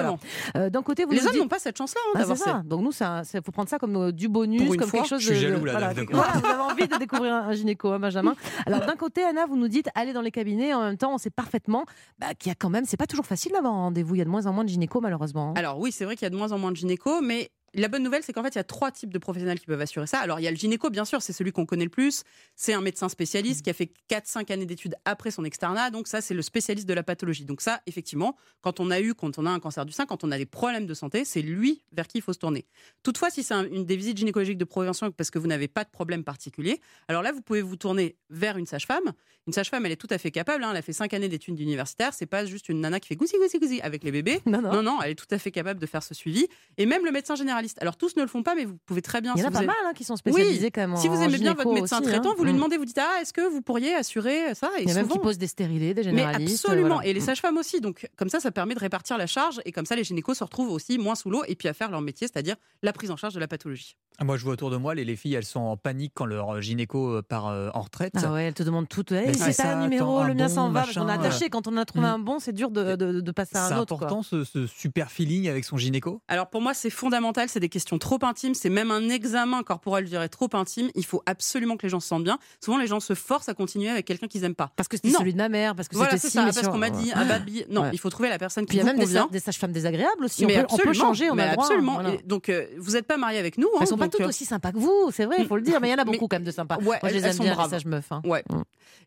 [0.52, 0.64] voilà.
[0.66, 2.44] Euh, D'un côté, vous Les hommes n'ont pas cette chance-là hein, Ah, d'avoir ça.
[2.44, 2.62] ça.
[2.64, 5.20] Donc nous, ça, ça faut prendre ça comme euh, du bonus, comme quelque chose.
[5.20, 8.34] Je suis jaloux, là, vous avez envie de découvrir un, gynéco, Benjamin.
[8.66, 10.74] Alors d'un côté, Anna, vous nous dites allez dans les cabinets.
[10.74, 11.84] En même temps, on sait parfaitement
[12.26, 14.14] bah, qu'il y a quand même, c'est pas toujours facile d'avoir un rendez-vous.
[14.14, 15.50] Il y a de moins en moins de gynéco, malheureusement.
[15.50, 15.54] hein.
[15.56, 17.88] Alors oui, c'est vrai qu'il y a de moins en moins de gynéco, mais la
[17.88, 20.06] bonne nouvelle, c'est qu'en fait, il y a trois types de professionnels qui peuvent assurer
[20.06, 20.18] ça.
[20.18, 22.22] Alors, il y a le gynéco, bien sûr, c'est celui qu'on connaît le plus.
[22.56, 25.90] C'est un médecin spécialiste qui a fait 4-5 années d'études après son externat.
[25.90, 27.44] Donc, ça, c'est le spécialiste de la pathologie.
[27.44, 30.24] Donc, ça, effectivement, quand on a eu, quand on a un cancer du sein, quand
[30.24, 32.66] on a des problèmes de santé, c'est lui vers qui il faut se tourner.
[33.02, 35.84] Toutefois, si c'est un- une des visites gynécologiques de prévention parce que vous n'avez pas
[35.84, 39.12] de problème particulier, alors là, vous pouvez vous tourner vers une sage-femme.
[39.46, 40.64] Une sage-femme, elle est tout à fait capable.
[40.64, 40.70] hein.
[40.70, 42.14] Elle a fait 5 années d'études universitaires.
[42.14, 44.40] C'est pas juste une nana qui fait goussi, goussi, goussi avec les bébés.
[44.46, 44.72] Non, non.
[44.72, 46.46] non, non, elle est tout à fait capable de faire ce suivi.
[46.78, 47.63] Et même le médecin généraliste.
[47.80, 49.32] Alors, tous ne le font pas, mais vous pouvez très bien.
[49.36, 50.70] Il y en si a pas avez- mal hein, qui sont spécialisés Oui.
[50.72, 50.96] quand même.
[50.96, 52.34] Si vous aimez bien votre médecin aussi, traitant, hein.
[52.36, 52.56] vous lui Mm.
[52.56, 54.70] demandez, vous dites Ah, est-ce que vous pourriez assurer ça?
[54.78, 56.64] Et Il y a même qui souvent- posent des stérilés, des mais généralistes.
[56.64, 57.06] absolument, voilà.
[57.08, 57.80] et les sages-femmes aussi.
[57.80, 60.44] Donc, comme ça, ça permet de répartir la charge, et comme ça, les gynécos se
[60.44, 63.16] retrouvent aussi moins sous l'eau, et puis à faire leur métier, c'est-à-dire la prise en
[63.16, 63.96] charge de la pathologie.
[64.18, 66.24] Ah, Moi, je vois autour de moi, les, les filles, elles sont en panique quand
[66.24, 68.12] leur gynéco euh, part euh, en retraite.
[68.16, 69.04] Ah ouais, elle te demande tout.
[69.12, 70.82] Hey, Mais c'est c'est un ça, numéro, le mien bon, s'en va.
[70.82, 71.50] parce qu'on est machin, attaché.
[71.50, 72.10] Quand on a trouvé Mm.
[72.10, 73.96] un bon, c'est dur de, de- de passer à C'est un autre.
[73.96, 74.06] quoi.
[74.06, 77.68] important ce, ce super feeling avec son gynéco Alors pour moi, c'est fondamental, c'est des
[77.68, 80.90] questions trop intimes, c'est même un examen corporel, je dirais, trop intime.
[80.94, 82.38] Il faut absolument que les gens se sentent bien.
[82.64, 84.70] Souvent, les gens se forcent à continuer avec quelqu'un qu'ils n'aiment pas.
[84.76, 85.18] Parce que c'était Non.
[85.18, 87.10] celui de ma mère, parce que Voilà, c'était c'est si, ça, parce qu'on m'a dit,
[87.14, 87.38] ah bah,
[87.68, 87.90] non, Ouais.
[87.92, 89.22] il faut trouver la personne Puis qui il y a vous même des, convient.
[89.24, 90.44] sa- des sages-femmes désagréables aussi.
[90.44, 91.94] On Mais peut, on peut absolument, changer, on a absolument.
[91.94, 92.10] voilà.
[92.14, 93.68] Et donc, euh, vous n'êtes pas marié avec nous.
[94.04, 95.92] Pas toutes euh, aussi sympas que vous, c'est vrai, il faut le dire, mais il
[95.92, 96.76] y en a beaucoup Mais- quand même de sympas.
[96.78, 97.70] Ouais, Moi, je les aime bien, braves.
[97.70, 98.10] sages meufs.
[98.12, 98.22] hein.
[98.24, 98.44] Ouais.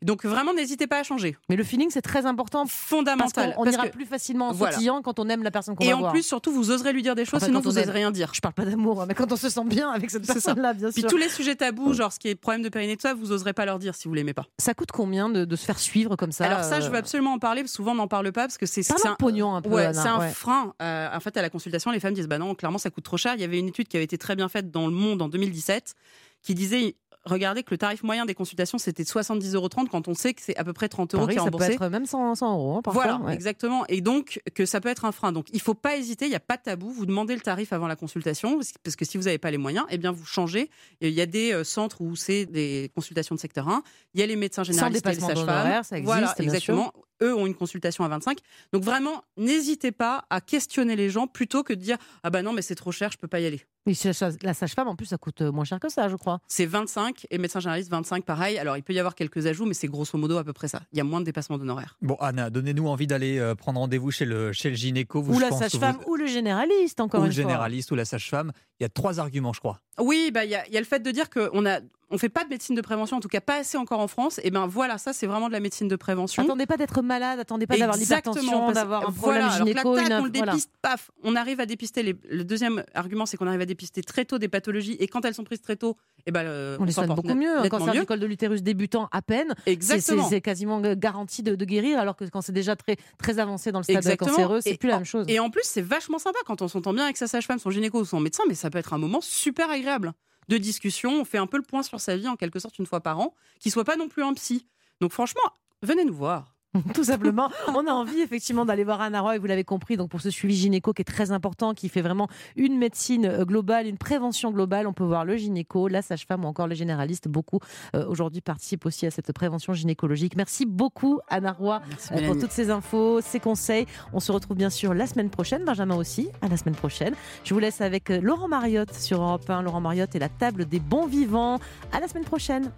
[0.03, 1.35] Donc vraiment, n'hésitez pas à changer.
[1.49, 2.65] Mais le feeling, c'est très important.
[2.67, 3.53] Fondamental.
[3.57, 4.77] on parce ira que- plus facilement en Voilà.
[5.03, 6.11] quand on aime la personne qu'on Et va en voir.
[6.11, 8.11] plus, surtout, vous oserez lui dire des choses, Enfin, sinon quand on vous n'oserez rien
[8.11, 8.31] dire.
[8.33, 10.33] Je parle pas d'amour, hein, mais quand on se sent bien avec cette ça.
[10.33, 11.09] personne-là, bien Puis sûr.
[11.09, 13.53] tous les sujets tabous, genre ce qui est problème de périnée, tout ça, vous oserez
[13.53, 14.45] pas leur dire si vous l'aimez pas.
[14.59, 16.97] Ça coûte combien de, de se faire suivre comme ça Alors ça, je euh, veux
[16.97, 17.61] absolument en parler.
[17.61, 19.93] parce que Souvent, on n'en parle pas parce que c'est de pognon un peu, Ouais,
[19.93, 20.73] c'est un frein.
[20.81, 23.17] Euh, en fait, à la consultation, les femmes disent bah non, clairement, ça coûte trop
[23.17, 23.33] cher.
[23.35, 25.29] Il y avait une étude qui avait été très bien faite dans le Monde en
[25.29, 25.93] 2017
[26.41, 30.33] qui disait regardez que le tarif moyen des consultations c'était 70,30 euros quand on sait
[30.33, 31.73] que c'est à peu près 30 euros Paris, qui est ça peut remboursé.
[31.73, 32.77] être même 100, 100 euros.
[32.77, 33.33] hein, parfois, Voilà, ouais.
[33.33, 33.85] exactement.
[33.88, 35.33] Et donc, que ça peut être un frein.
[35.33, 36.89] Donc, il faut pas hésiter, il n'y a pas de tabou.
[36.89, 39.85] Vous demandez le tarif avant la consultation, parce que si vous n'avez pas les moyens,
[39.89, 40.69] eh bien, vous changez.
[41.01, 43.83] Et il y a des euh, centres où c'est des consultations de secteur 1.
[44.13, 45.47] Il y a les médecins généralistes et les dépassement sages-femmes.
[45.63, 46.93] d'honoraires, ça existe, Voilà, exactement.
[47.22, 48.38] Eux ont une consultation à 25.
[48.74, 52.53] Donc, vraiment, n'hésitez pas à questionner les gens plutôt que de dire Ah bah non,
[52.53, 53.61] mais c'est trop cher, je peux pas y aller.
[53.86, 54.11] Oui, c'est
[54.43, 56.39] la sage-femme, en plus, ça coûte euh, moins cher que ça, je crois.
[56.49, 58.57] C'est 25 et médecin généraliste 25, pareil.
[58.59, 60.82] Alors, il peut y avoir quelques ajouts, mais c'est grosso modo à peu près ça.
[60.91, 61.95] Il y a moins de dépassement d'honoraires.
[62.01, 65.22] Bon, Anna, donnez-nous envie d'aller euh, prendre rendez-vous chez le, chez le gynéco.
[65.22, 67.43] Vous, ou la sage-femme, vous- ou le généraliste, encore ou le une fois.
[67.43, 68.51] généraliste ou la sage-femme.
[68.80, 69.80] Il y a trois arguments, je crois.
[69.99, 72.17] Oui, bah il y, a il y a le fait de dire qu'on a on
[72.17, 74.39] fait pas de médecine de prévention, en tout cas pas assez encore en France.
[74.43, 76.43] Et ben voilà, ça c'est vraiment de la médecine de prévention.
[76.43, 79.65] Attendez pas d'être malade, attendez pas d'avoir l'hypertension, d'avoir un voilà, problème alors que là,
[79.65, 79.95] gynéco.
[79.95, 80.51] tac, une- on le voilà.
[80.53, 82.03] dépiste, paf, on arrive à dépister.
[82.03, 82.15] Les...
[82.29, 85.33] Le deuxième argument, c'est qu'on arrive à dépister très tôt des pathologies, et quand elles
[85.33, 87.57] sont prises très tôt, eh ben, euh, On les soigne beaucoup mieux.
[87.57, 87.99] Un nettement cancer mieux.
[88.01, 92.25] du col de l'utérus débutant à peine, c'est- quasiment garanti de, de guérir, alors que
[92.25, 94.31] quand c'est déjà très, très avancé dans le stade Exactement.
[94.31, 95.25] cancéreux, c'est Et plus la même chose.
[95.27, 97.99] Et en plus, c'est vachement sympa quand on s'entend bien avec sa sage-femme, son gynéco
[97.99, 100.13] ou son médecin, mais ça peut être un moment super agréable
[100.47, 101.21] de discussion.
[101.21, 103.19] On fait un peu le point sur sa vie, en quelque sorte, une fois par
[103.19, 104.67] an, qui soit pas non plus un psy.
[105.01, 105.41] Donc franchement,
[105.81, 106.56] venez nous voir.
[106.93, 107.49] Tout simplement.
[107.67, 110.55] On a envie effectivement d'aller voir Anna Roy, vous l'avez compris, donc pour ce suivi
[110.55, 114.88] gynéco qui est très important, qui fait vraiment une médecine euh, globale, une prévention globale.
[114.88, 117.28] On peut voir le gynéco, la sage-femme ou encore le généraliste.
[117.28, 117.59] Beaucoup
[117.95, 120.36] euh, aujourd'hui participent aussi à cette prévention gynécologique.
[120.36, 123.86] Merci beaucoup Anna Roy euh, pour toutes ces infos, ces conseils.
[124.13, 125.63] On se retrouve bien sûr la semaine prochaine.
[125.65, 127.13] Benjamin aussi, à la semaine prochaine.
[127.43, 129.61] Je vous laisse avec Laurent Mariotte sur Europe 1.
[129.61, 131.59] Laurent Mariotte et la table des bons vivants.
[131.91, 132.71] À la semaine prochaine.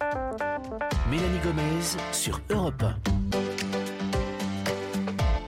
[1.10, 3.49] Mélanie Gomez sur Europe 1.